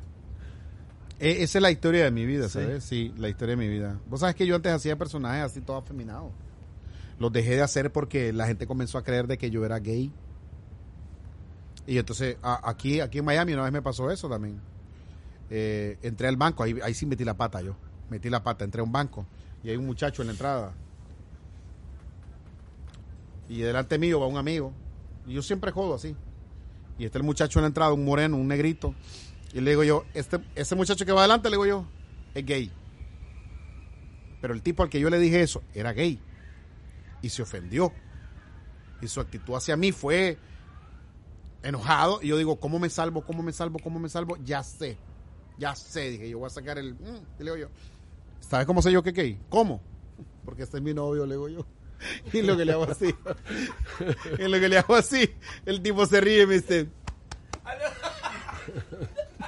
[1.20, 2.84] E, esa es la historia de mi vida, ¿sabes?
[2.84, 3.14] Sí.
[3.16, 4.00] la historia de mi vida.
[4.08, 6.32] Vos sabes que yo antes hacía personajes así todo afeminados.
[7.20, 10.12] Los dejé de hacer porque la gente comenzó a creer de que yo era gay.
[11.86, 14.60] Y entonces aquí, aquí en Miami una vez me pasó eso también.
[15.52, 17.76] Eh, entré al banco, ahí, ahí sí metí la pata yo.
[18.10, 19.28] Metí la pata, entré a un banco
[19.64, 20.74] y hay un muchacho en la entrada.
[23.52, 24.72] Y delante mío va un amigo.
[25.28, 26.16] Y yo siempre jodo así.
[26.98, 28.96] Y está el muchacho en la entrada, un moreno, un negrito.
[29.54, 31.86] Y le digo yo, este, ese muchacho que va adelante, le digo yo,
[32.34, 32.72] es gay.
[34.40, 36.18] Pero el tipo al que yo le dije eso era gay.
[37.22, 37.92] Y se ofendió.
[39.02, 40.38] Y su actitud hacia mí fue
[41.62, 42.22] enojado.
[42.22, 43.26] Y yo digo, ¿cómo me salvo?
[43.26, 43.80] ¿Cómo me salvo?
[43.80, 44.38] ¿Cómo me salvo?
[44.46, 44.98] Ya sé.
[45.58, 46.10] Ya sé.
[46.10, 46.94] Dije, yo voy a sacar el...
[46.94, 47.68] Mm", le digo yo,
[48.40, 49.42] ¿sabes cómo sé yo que es gay?
[49.50, 49.82] ¿Cómo?
[50.46, 51.66] Porque este es mi novio, le digo yo.
[52.34, 53.14] Y lo que le hago así.
[54.40, 55.30] y lo que le hago así.
[55.66, 56.90] El tipo se ríe y me dice...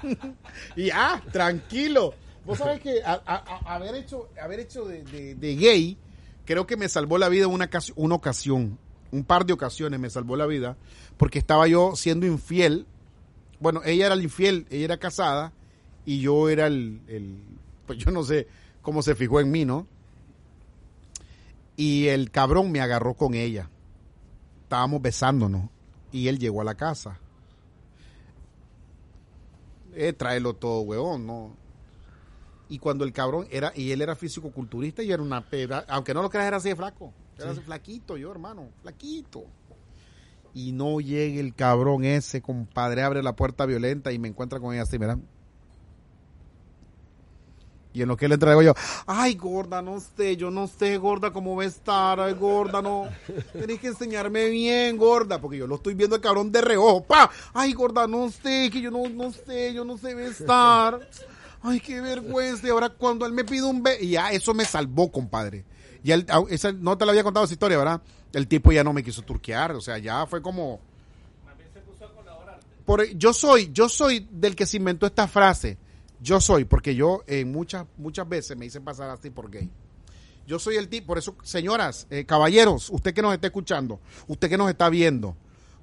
[0.75, 2.13] y ah, tranquilo.
[2.45, 5.97] Vos sabés que haber hecho, haber hecho de, gay,
[6.45, 8.77] creo que me salvó la vida una, una ocasión,
[9.11, 10.75] un par de ocasiones me salvó la vida,
[11.17, 12.85] porque estaba yo siendo infiel.
[13.59, 15.53] Bueno, ella era el infiel, ella era casada,
[16.05, 17.37] y yo era el, el
[17.85, 18.47] pues yo no sé
[18.81, 19.87] cómo se fijó en mí, ¿no?
[21.76, 23.69] Y el cabrón me agarró con ella.
[24.63, 25.69] Estábamos besándonos,
[26.11, 27.19] y él llegó a la casa
[29.95, 31.55] eh, tráelo todo, huevón, no.
[32.69, 36.21] Y cuando el cabrón era, y él era físico-culturista y era una peda, aunque no
[36.21, 37.13] lo creas, era así de flaco.
[37.38, 39.45] Era así flaquito yo, hermano, flaquito.
[40.53, 44.74] Y no llegue el cabrón ese, compadre, abre la puerta violenta y me encuentra con
[44.74, 45.17] ella así, ¿verdad?
[47.93, 48.73] Y en lo que le traigo yo,
[49.05, 53.07] ay, gorda, no sé, yo no sé, gorda, cómo va a estar, ay, gorda, no.
[53.53, 57.29] Tenés que enseñarme bien, gorda, porque yo lo estoy viendo el cabrón de reojo, pa.
[57.53, 61.09] Ay, gorda, no sé, que yo no, no sé, yo no sé va a estar.
[61.61, 62.65] Ay, qué vergüenza.
[62.65, 65.63] Y ahora cuando él me pide un beso, y ya eso me salvó, compadre.
[66.03, 68.01] Y él, esa, no te lo había contado esa historia, ¿verdad?
[68.33, 70.79] El tipo ya no me quiso turquear, o sea, ya fue como...
[72.85, 75.77] Por, yo soy, yo soy del que se inventó esta frase
[76.24, 79.69] yo soy, porque yo eh, muchas, muchas veces me dicen pasar así por gay.
[80.47, 84.49] Yo soy el tipo, por eso, señoras, eh, caballeros, usted que nos está escuchando, usted
[84.49, 85.36] que nos está viendo,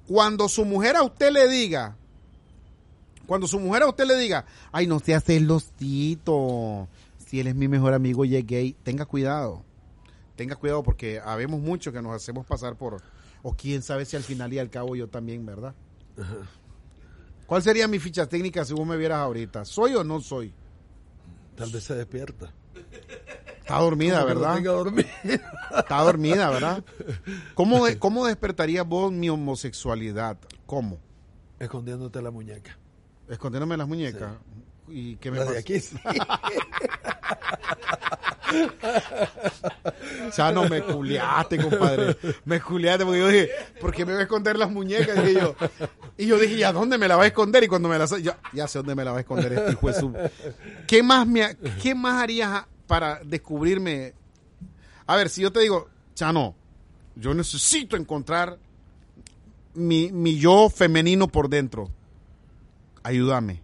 [0.07, 1.95] cuando su mujer a usted le diga,
[3.25, 6.87] cuando su mujer a usted le diga, ay, no se hace losito,
[7.17, 9.63] si él es mi mejor amigo y es gay, tenga cuidado,
[10.35, 13.01] tenga cuidado porque habemos mucho que nos hacemos pasar por,
[13.41, 15.73] o quién sabe si al final y al cabo yo también, ¿verdad?
[17.51, 19.65] ¿Cuál sería mi ficha técnica si vos me vieras ahorita?
[19.65, 20.53] ¿Soy o no soy?
[21.57, 22.53] Tal vez se despierta.
[23.59, 24.57] Está dormida, ¿verdad?
[25.77, 26.81] Está dormida, ¿verdad?
[27.53, 30.37] ¿Cómo, ¿Cómo despertarías vos mi homosexualidad?
[30.65, 30.97] ¿Cómo?
[31.59, 32.77] Escondiéndote la muñeca.
[33.27, 34.31] Escondiéndome las muñecas.
[34.91, 35.57] ¿Y qué me pasa?
[35.57, 35.97] aquí sí.
[40.35, 42.17] ya me culiaste, compadre.
[42.45, 45.29] Me culiaste porque yo dije, ¿por qué me voy a esconder las muñecas?
[45.29, 45.55] Y yo,
[46.17, 47.63] y yo dije, ¿y a dónde me la va a esconder?
[47.63, 49.87] Y cuando me la yo, ya sé dónde me la va a esconder este hijo
[49.87, 50.13] de su...
[50.87, 54.13] ¿Qué más, me, ¿Qué más harías para descubrirme?
[55.07, 56.55] A ver, si yo te digo, Chano,
[57.15, 58.57] yo necesito encontrar
[59.73, 61.89] mi, mi yo femenino por dentro.
[63.03, 63.61] Ayúdame.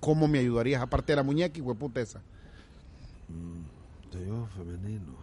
[0.00, 0.82] ¿Cómo me ayudarías?
[0.82, 2.20] Aparte de la muñeca y hueputa esa.
[3.28, 4.10] Mm.
[4.10, 5.14] Te yo femenino.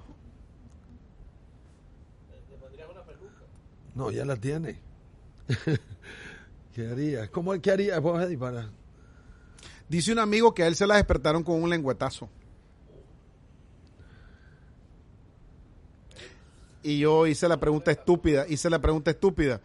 [3.96, 4.80] No, ya la tiene.
[6.76, 7.28] ¿Qué haría?
[7.32, 8.00] ¿Cómo qué haría?
[8.02, 8.70] para?
[9.90, 12.30] Dice un amigo que a él se la despertaron con un lengüetazo.
[16.84, 19.60] Y yo hice la pregunta estúpida, hice la pregunta estúpida.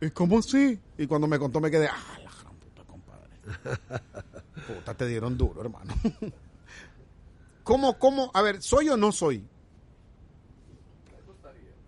[0.00, 0.80] ¿Y cómo así?
[0.98, 3.28] Y cuando me contó me quedé, ah, la gran puta, compadre.
[4.66, 5.94] Puta, te dieron duro, hermano.
[7.64, 8.30] ¿Cómo, cómo?
[8.34, 9.44] A ver, ¿soy o no soy?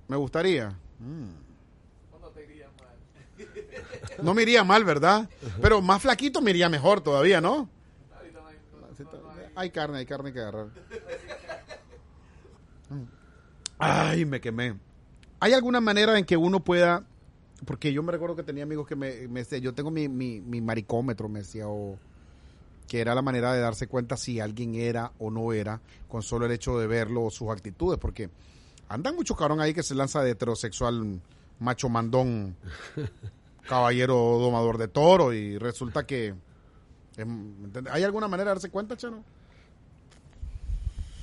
[0.08, 0.68] Me gustaría.
[0.98, 1.30] Mm.
[2.34, 4.22] te iría mal?
[4.22, 5.28] no me iría mal, ¿verdad?
[5.60, 7.68] Pero más flaquito me iría mejor todavía, ¿no?
[9.54, 10.68] Hay carne, hay carne que agarrar.
[13.78, 14.78] Ay, me quemé.
[15.40, 17.04] ¿Hay alguna manera en que uno pueda,
[17.64, 20.40] porque yo me recuerdo que tenía amigos que me, me decían, yo tengo mi, mi,
[20.40, 21.98] mi maricómetro, me decía, o
[22.88, 26.46] que era la manera de darse cuenta si alguien era o no era con solo
[26.46, 28.30] el hecho de verlo o sus actitudes, porque
[28.88, 31.20] andan muchos cabrón ahí que se lanza de heterosexual
[31.58, 32.56] macho mandón
[33.68, 36.34] caballero domador de toro y resulta que...
[37.16, 37.54] em.
[37.90, 39.24] ¿Hay alguna manera de darse cuenta, Chano?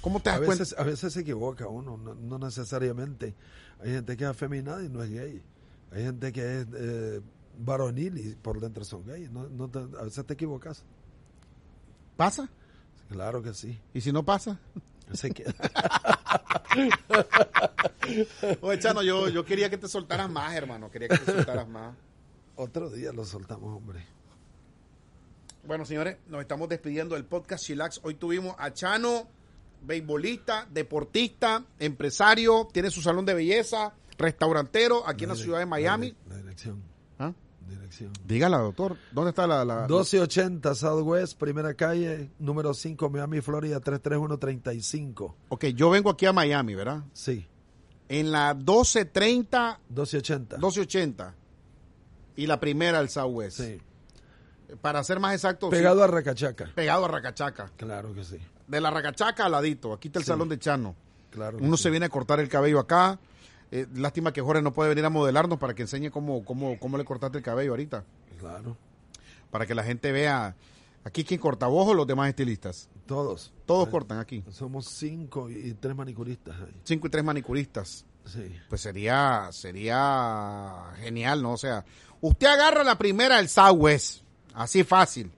[0.01, 0.63] ¿Cómo te das A cuenta?
[0.77, 3.35] a veces se equivoca uno, no, no necesariamente.
[3.81, 5.43] Hay gente que es afeminada y no es gay.
[5.91, 7.21] Hay gente que es eh,
[7.57, 9.31] varonil y por dentro son gays.
[9.31, 10.83] No, no te- a veces te equivocas.
[12.15, 12.49] ¿Pasa?
[13.09, 13.79] Claro que sí.
[13.93, 14.59] ¿Y si no pasa?
[15.13, 15.53] Se queda.
[18.61, 20.89] Oye, Chano, yo, yo quería que te soltaras más, hermano.
[20.91, 21.95] Quería que te soltaras más.
[22.55, 24.05] Otro día lo soltamos, hombre.
[25.65, 27.99] Bueno, señores, nos estamos despidiendo del podcast Chilax.
[28.03, 29.27] Hoy tuvimos a Chano,
[29.81, 36.15] beisbolista, deportista, empresario, tiene su salón de belleza, restaurantero aquí en la ciudad de Miami.
[36.28, 36.84] La, dirección.
[37.17, 37.34] ¿Ah?
[37.67, 38.11] Dirección.
[38.26, 38.97] Dígala, doctor.
[39.11, 39.65] ¿Dónde está la...?
[39.65, 45.36] la 1280 Southwest, primera calle, número 5, Miami, Florida, 33135.
[45.49, 47.03] Ok, yo vengo aquí a Miami, ¿verdad?
[47.13, 47.47] Sí,
[48.09, 50.57] En la 1230, 1280.
[50.57, 51.36] 1280
[52.36, 53.59] y la primera, el Southwest.
[53.59, 53.82] Sí.
[54.82, 56.72] Para ser más exacto, Pegado sí, a Racachaca.
[56.76, 57.72] pegado a Racachaca.
[57.76, 58.38] Claro que sí.
[58.67, 59.93] De la Racachaca al ladito.
[59.93, 60.30] Aquí está el Sí.
[60.30, 60.95] salón de Chano.
[61.32, 61.84] Claro Uno sí.
[61.84, 63.20] se viene a cortar el cabello acá.
[63.72, 66.97] Eh, lástima que Jorge no puede venir a modelarnos para que enseñe cómo, cómo, cómo
[66.97, 68.03] le cortaste el cabello ahorita.
[68.39, 68.78] Claro.
[69.51, 70.55] Para que la gente vea.
[71.03, 72.89] Aquí quien corta vos o los demás estilistas.
[73.05, 73.53] Todos.
[73.65, 74.43] Todos Eh, cortan aquí.
[74.51, 76.76] Somos cinco y, y tres manicuristas ahí.
[76.84, 78.05] Cinco y tres manicuristas.
[78.26, 78.55] Sí.
[78.67, 81.53] Pues sería, sería genial, ¿no?
[81.53, 81.86] O sea,
[82.22, 84.24] usted agarra la primera del Southwest.
[84.53, 85.32] Así fácil.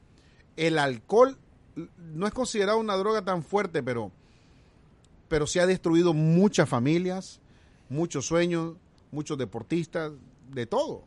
[0.56, 1.36] El alcohol
[1.98, 4.10] no es considerado una droga tan fuerte, pero,
[5.28, 7.40] pero sí ha destruido muchas familias,
[7.90, 8.76] muchos sueños,
[9.10, 10.12] muchos deportistas,
[10.54, 11.04] de todo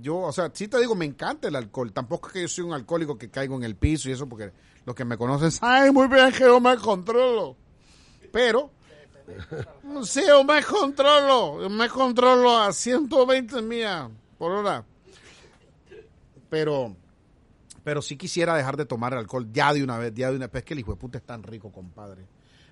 [0.00, 1.92] Yo, o sea, sí te digo, me encanta el alcohol.
[1.92, 4.52] Tampoco es que yo soy un alcohólico que caigo en el piso y eso, porque
[4.86, 7.56] los que me conocen saben muy bien que yo me controlo.
[8.32, 8.70] Pero,
[10.04, 11.60] sí, yo me controlo.
[11.62, 14.08] Yo me controlo a 120 millas
[14.38, 14.84] por hora.
[16.50, 16.96] Pero,
[17.84, 20.54] pero sí quisiera dejar de tomar alcohol ya de una vez, ya de una vez.
[20.56, 22.26] Es que el hijo de puta es tan rico, compadre.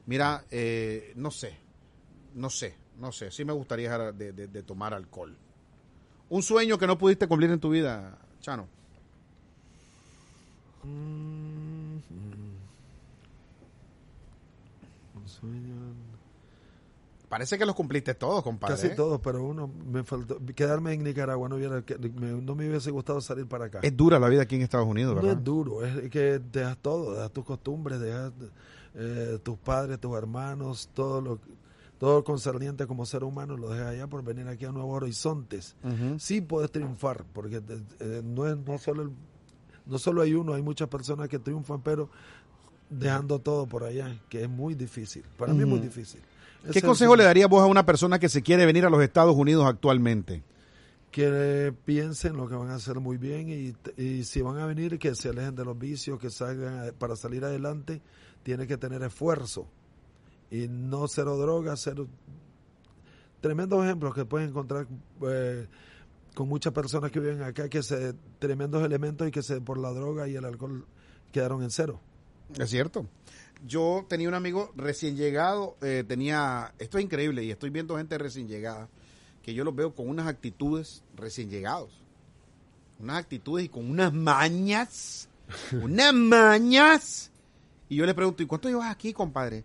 [0.07, 1.59] Mira, eh, no sé,
[2.35, 3.31] no sé, no sé.
[3.31, 5.37] Sí me gustaría dejar de- de- de tomar alcohol.
[6.29, 8.66] Un sueño que no pudiste cumplir en tu vida, Chano.
[10.83, 12.57] Mm, mm.
[15.16, 15.74] Un sueño.
[17.29, 18.74] Parece que los cumpliste todos, compadre.
[18.77, 18.91] Casi ¿eh?
[18.91, 20.39] todos, pero uno me faltó.
[20.55, 23.81] Quedarme en Nicaragua no, hubiera, que- me, no me hubiese gustado salir para acá.
[23.83, 25.39] Es dura la vida aquí en Estados Unidos, No ¿verdad?
[25.39, 28.33] es duro, es que dejas todo, dejas tus costumbres, dejas
[28.95, 31.39] eh, tus padres, tus hermanos, todo lo
[31.99, 35.76] todo concerniente como ser humano lo dejas allá por venir aquí a nuevos horizontes.
[36.18, 39.11] Sí puedes triunfar, porque te- eh, no es no solo el-
[39.86, 42.11] no solo hay uno, hay muchas personas que triunfan, pero
[42.90, 45.22] dejando todo por allá, que es muy difícil.
[45.38, 46.20] Para mí es muy difícil.
[46.72, 48.90] ¿Qué es consejo el- le darías vos a una persona que se quiere venir a
[48.90, 50.42] los Estados Unidos actualmente?
[51.11, 54.99] que piensen lo que van a hacer muy bien y, y si van a venir
[54.99, 58.03] que se alejen de los vicios, que salgan para salir adelante,
[58.42, 59.66] tiene que tener esfuerzo
[60.51, 62.09] y no cero drogas, cero
[63.40, 64.86] tremendos ejemplos que pueden encontrar
[65.22, 65.66] eh,
[66.34, 69.90] con muchas personas que viven acá que se tremendos elementos y que se por la
[69.90, 70.86] droga y el alcohol
[71.32, 72.01] quedaron en cero.
[72.59, 73.07] Es cierto.
[73.66, 78.18] Yo tenía un amigo recién llegado, eh, tenía, esto es increíble y estoy viendo gente
[78.18, 78.88] recién llegada,
[79.42, 81.90] que yo los veo con unas actitudes recién llegados,
[83.01, 85.28] unas actitudes y con unas mañas,
[85.82, 87.30] unas mañas.
[87.88, 89.64] Y yo le pregunto, ¿y cuánto llevas aquí, compadre?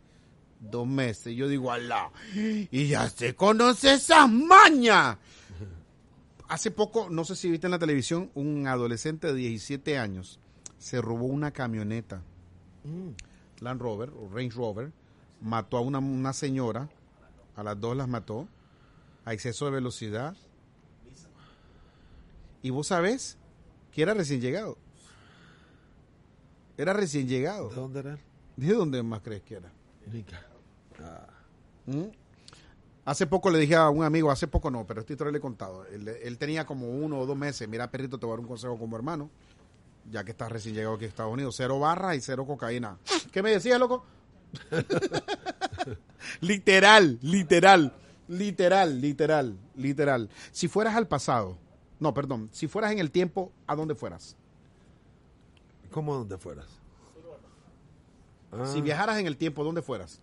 [0.61, 1.35] Dos meses.
[1.35, 5.17] Yo digo, alá, y ya se conoce esas mañas.
[6.47, 10.39] Hace poco, no sé si viste en la televisión, un adolescente de 17 años
[10.77, 12.21] se robó una camioneta.
[13.59, 14.91] Land Rover o Range Rover,
[15.41, 16.89] mató a una, una señora,
[17.55, 18.47] a las dos las mató,
[19.25, 20.35] a exceso de velocidad.
[22.61, 23.37] Y vos sabés
[23.91, 24.77] que era recién llegado.
[26.77, 27.69] Era recién llegado.
[27.69, 28.17] ¿De dónde era?
[28.55, 29.71] ¿De dónde más crees que era?
[30.11, 30.45] Nica.
[30.99, 31.27] Ah,
[31.85, 32.03] ¿Mm?
[33.03, 35.41] Hace poco le dije a un amigo, hace poco no, pero esta historia le he
[35.41, 35.85] contado.
[35.87, 37.67] Él, él tenía como uno o dos meses.
[37.67, 39.29] Mira, perrito, te voy a dar un consejo como hermano.
[40.11, 41.55] Ya que estás recién llegado aquí a Estados Unidos.
[41.57, 42.97] Cero barras y cero cocaína.
[43.31, 44.05] ¿Qué me decías, loco?
[46.41, 47.93] literal, literal,
[48.27, 50.29] literal, literal, literal.
[50.51, 51.57] Si fueras al pasado,
[51.99, 54.35] no, perdón, si fueras en el tiempo, ¿a dónde fueras?
[55.91, 56.67] ¿Cómo donde fueras?
[58.51, 60.21] Ah, Si viajaras en el tiempo, ¿dónde fueras?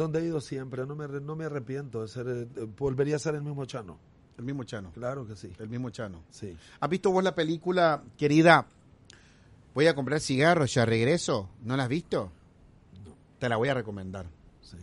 [0.00, 3.34] Donde he ido siempre, no me, no me arrepiento de ser, eh, volvería a ser
[3.34, 3.98] el mismo Chano.
[4.38, 4.90] El mismo Chano.
[4.92, 5.52] Claro que sí.
[5.58, 6.22] El mismo Chano.
[6.30, 6.56] Sí.
[6.80, 8.66] ¿Has visto vos la película, querida?
[9.74, 11.50] Voy a comprar cigarros, ya regreso.
[11.62, 12.32] ¿No la has visto?
[13.38, 14.26] Te la voy a recomendar.
[14.62, 14.78] Sí.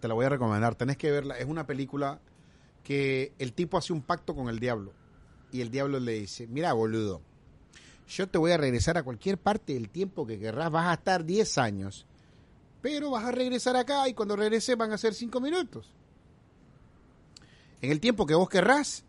[0.00, 0.74] Te la voy a recomendar.
[0.74, 1.36] Tenés que verla.
[1.38, 2.18] Es una película
[2.82, 4.92] que el tipo hace un pacto con el diablo.
[5.52, 7.20] Y el diablo le dice, mira, boludo,
[8.08, 10.70] yo te voy a regresar a cualquier parte del tiempo que querrás.
[10.70, 12.06] Vas a estar 10 años.
[12.84, 15.90] Pero vas a regresar acá y cuando regreses van a ser 5 minutos.
[17.80, 19.06] En el tiempo que vos querrás,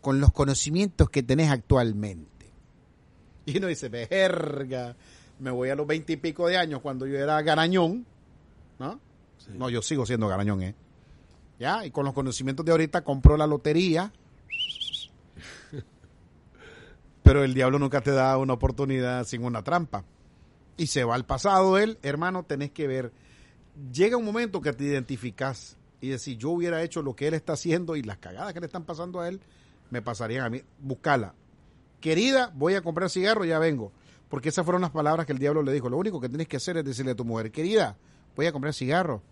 [0.00, 2.50] con los conocimientos que tenés actualmente.
[3.46, 4.96] Y uno dice, verga,
[5.38, 8.04] me voy a los 20 y pico de años cuando yo era garañón,
[8.80, 8.98] ¿no?
[9.38, 9.52] sí.
[9.54, 10.74] No, yo sigo siendo garañón, ¿eh?
[11.60, 14.12] Ya, y con los conocimientos de ahorita compró la lotería.
[17.22, 20.04] Pero el diablo nunca te da una oportunidad sin una trampa.
[20.76, 23.12] Y se va al pasado él, hermano, tenés que ver.
[23.92, 27.52] Llega un momento que te identificas y decís, yo hubiera hecho lo que él está
[27.52, 29.40] haciendo y las cagadas que le están pasando a él
[29.90, 30.62] me pasarían a mí.
[30.80, 31.34] Buscala.
[32.00, 33.92] Querida, voy a comprar cigarro, ya vengo.
[34.28, 35.90] Porque esas fueron las palabras que el diablo le dijo.
[35.90, 37.96] Lo único que tienes que hacer es decirle a tu mujer, querida,
[38.34, 39.22] voy a comprar cigarro,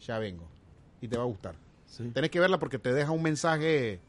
[0.00, 0.48] ya vengo.
[1.00, 1.54] Y te va a gustar.
[1.86, 2.10] Sí.
[2.14, 4.00] Tenés que verla porque te deja un mensaje,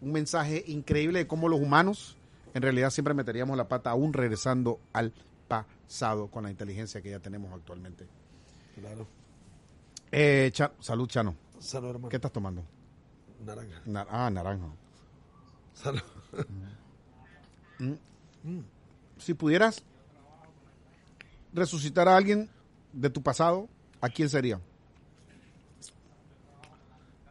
[0.00, 2.16] un mensaje increíble de cómo los humanos
[2.52, 5.12] en realidad siempre meteríamos la pata aún regresando al
[5.86, 8.06] pasado con la inteligencia que ya tenemos actualmente.
[8.80, 9.06] Claro.
[10.10, 11.34] Eh, Cha- salud, Chano.
[11.58, 12.08] Salud, hermano.
[12.08, 12.62] ¿Qué estás tomando?
[13.44, 13.80] Naranja.
[13.86, 14.66] Na- ah, naranja.
[15.74, 16.00] Salud.
[19.18, 19.82] Si pudieras
[21.52, 22.48] resucitar a alguien
[22.92, 23.68] de tu pasado,
[24.00, 24.60] ¿a quién sería?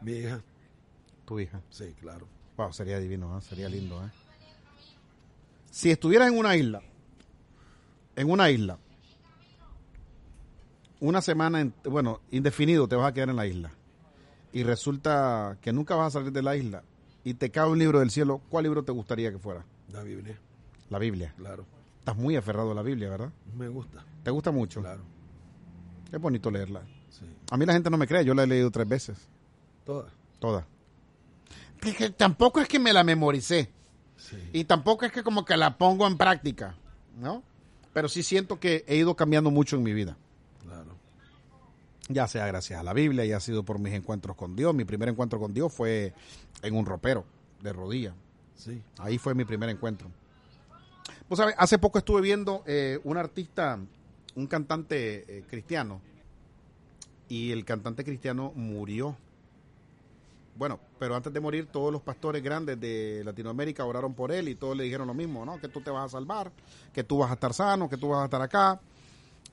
[0.01, 0.41] Mi hija.
[1.25, 1.61] Tu hija.
[1.69, 2.27] Sí, claro.
[2.57, 3.41] Wow, sería divino, ¿eh?
[3.41, 4.03] sería lindo.
[4.05, 4.09] ¿eh?
[5.71, 6.81] Si estuvieras en una isla,
[8.15, 8.77] en una isla,
[10.99, 13.71] una semana, en- bueno, indefinido te vas a quedar en la isla,
[14.51, 16.83] y resulta que nunca vas a salir de la isla,
[17.23, 19.65] y te cae un libro del cielo, ¿cuál libro te gustaría que fuera?
[19.91, 20.37] La Biblia.
[20.89, 21.33] La Biblia.
[21.37, 21.65] Claro.
[21.99, 23.31] Estás muy aferrado a la Biblia, ¿verdad?
[23.55, 24.03] Me gusta.
[24.23, 24.81] ¿Te gusta mucho?
[24.81, 25.01] Claro.
[26.11, 26.81] Es bonito leerla.
[27.09, 27.25] Sí.
[27.51, 29.17] A mí la gente no me cree, yo la he leído tres veces,
[29.85, 30.11] Todas.
[30.39, 30.65] toda.
[31.81, 33.69] Porque tampoco es que me la memoricé.
[34.17, 34.37] Sí.
[34.53, 36.75] Y tampoco es que como que la pongo en práctica,
[37.17, 37.43] ¿no?
[37.93, 40.17] Pero sí siento que he ido cambiando mucho en mi vida.
[40.63, 40.95] Claro.
[42.09, 44.73] Ya sea gracias a la Biblia, ya ha sido por mis encuentros con Dios.
[44.73, 46.13] Mi primer encuentro con Dios fue
[46.61, 47.25] en un ropero
[47.61, 48.13] de rodilla.
[48.55, 48.81] Sí.
[48.97, 50.09] Ahí fue mi primer encuentro.
[51.29, 53.79] Vos sabés, hace poco estuve viendo eh, un artista,
[54.35, 56.01] un cantante eh, cristiano,
[57.29, 59.17] y el cantante cristiano murió.
[60.55, 64.55] Bueno, pero antes de morir, todos los pastores grandes de Latinoamérica oraron por él y
[64.55, 65.59] todos le dijeron lo mismo, ¿no?
[65.59, 66.51] Que tú te vas a salvar,
[66.93, 68.79] que tú vas a estar sano, que tú vas a estar acá.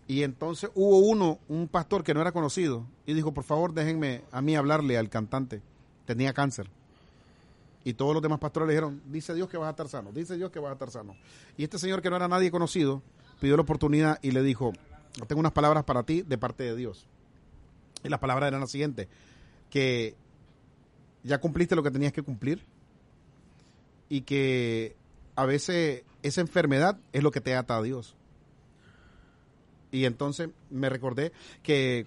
[0.06, 4.24] Y entonces hubo uno, un pastor que no era conocido, y dijo, por favor, déjenme
[4.30, 5.62] a mí hablarle al cantante.
[6.04, 6.68] Tenía cáncer.
[7.82, 10.36] Y todos los demás pastores le dijeron, dice Dios que vas a estar sano, dice
[10.36, 11.16] Dios que vas a estar sano.
[11.56, 13.02] Y este señor que no era nadie conocido,
[13.40, 14.72] pidió la oportunidad y le dijo,
[15.28, 17.06] tengo unas palabras para ti de parte de Dios.
[18.04, 19.08] Y las palabras eran las siguientes,
[19.70, 20.14] que
[21.22, 22.64] ya cumpliste lo que tenías que cumplir
[24.08, 24.96] y que
[25.36, 28.16] a veces esa enfermedad es lo que te ata a Dios.
[29.92, 32.06] Y entonces me recordé que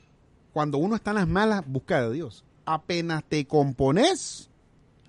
[0.52, 2.46] cuando uno está en las malas, busca de Dios.
[2.66, 4.50] apenas te compones.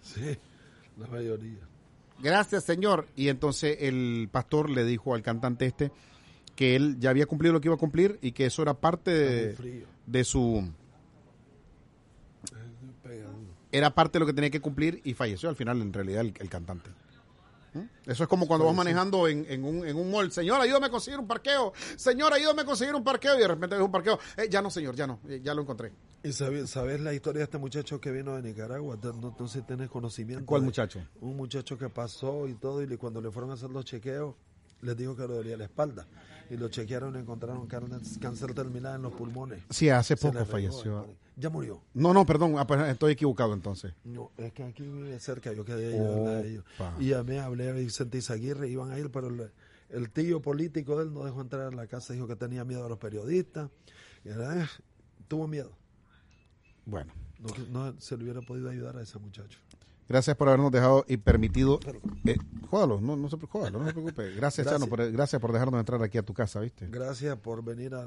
[0.02, 0.36] Sí,
[0.98, 1.60] la mayoría.
[2.20, 3.06] Gracias, Señor.
[3.16, 5.92] Y entonces el pastor le dijo al cantante este
[6.56, 9.10] que él ya había cumplido lo que iba a cumplir y que eso era parte
[9.10, 10.68] de, de su
[13.74, 16.48] era parte de lo que tenía que cumplir y falleció al final en realidad el,
[16.48, 16.90] cantante.
[17.72, 17.80] ¿Mm?
[18.06, 20.30] Eso es como cuando vas manejando en, en, un, en un mall.
[20.30, 21.72] Señor, ayúdame a conseguir un parqueo.
[21.96, 23.34] Señor, ayúdame a conseguir un parqueo.
[23.36, 24.16] Y de repente ves un parqueo.
[24.36, 25.18] Eh, ya no, señor, ya no.
[25.28, 25.92] Eh, ya lo encontré.
[26.22, 28.96] ¿Y sabes, sabes la historia de este muchacho que vino de Nicaragua?
[29.02, 30.46] No, sé si tienes conocimiento.
[30.46, 31.00] ¿Cuál muchacho?
[31.20, 32.80] Un muchacho que pasó y todo.
[32.80, 34.36] Y cuando le fueron a hacer los chequeos,
[34.84, 36.06] les dijo que le dolía la espalda.
[36.50, 39.62] Y lo chequearon y encontraron cáncer terminal en los pulmones.
[39.70, 41.06] Sí, hace poco falleció.
[41.36, 41.82] Ya murió.
[41.94, 43.92] No, no, perdón, ah, pues, estoy equivocado entonces.
[44.04, 46.64] No, es que aquí vive cerca, yo quedé a ellos.
[47.00, 49.28] Y llamé, hablé a Vicente Izaguirre, iban a ir, pero
[49.88, 52.84] el, tío político de él no dejó entrar a la casa, dijo que tenía miedo
[52.84, 53.70] a los periodistas.
[54.24, 54.68] Y era,
[55.26, 55.72] tuvo miedo.
[56.84, 57.12] Bueno.
[57.70, 59.58] No, se le hubiera podido ayudar a ese muchacho.
[60.08, 61.80] Gracias por habernos dejado y permitido.
[62.24, 62.36] Eh,
[62.68, 64.30] jódalo, no, no, se, jódalo, no se preocupe.
[64.36, 66.88] Gracias, Chano, por, gracias por dejarnos entrar aquí a tu casa, ¿viste?
[66.88, 68.04] Gracias por venir a,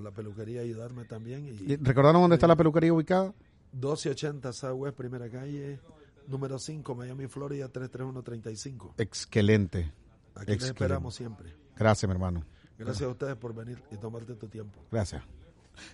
[0.00, 1.46] la peluquería y ayudarme también.
[1.46, 3.34] Y, ¿Recordaron dónde está la peluquería ubicada?
[3.72, 5.80] 1280 Southwest, primera calle,
[6.28, 8.94] número 5, Miami, Florida, 33135.
[8.98, 9.92] Excelente.
[10.34, 11.54] Aquí les esperamos siempre.
[11.76, 12.44] Gracias, mi hermano.
[12.78, 14.80] Gracias a ustedes por venir y tomarte tu tiempo.
[14.90, 15.22] Gracias.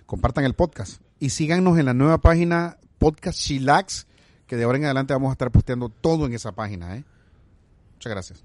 [0.06, 4.06] Compartan el podcast y síganos en la nueva página Podcast Chillax
[4.48, 6.96] que de ahora en adelante vamos a estar posteando todo en esa página.
[6.96, 7.04] ¿eh?
[7.94, 8.44] Muchas gracias.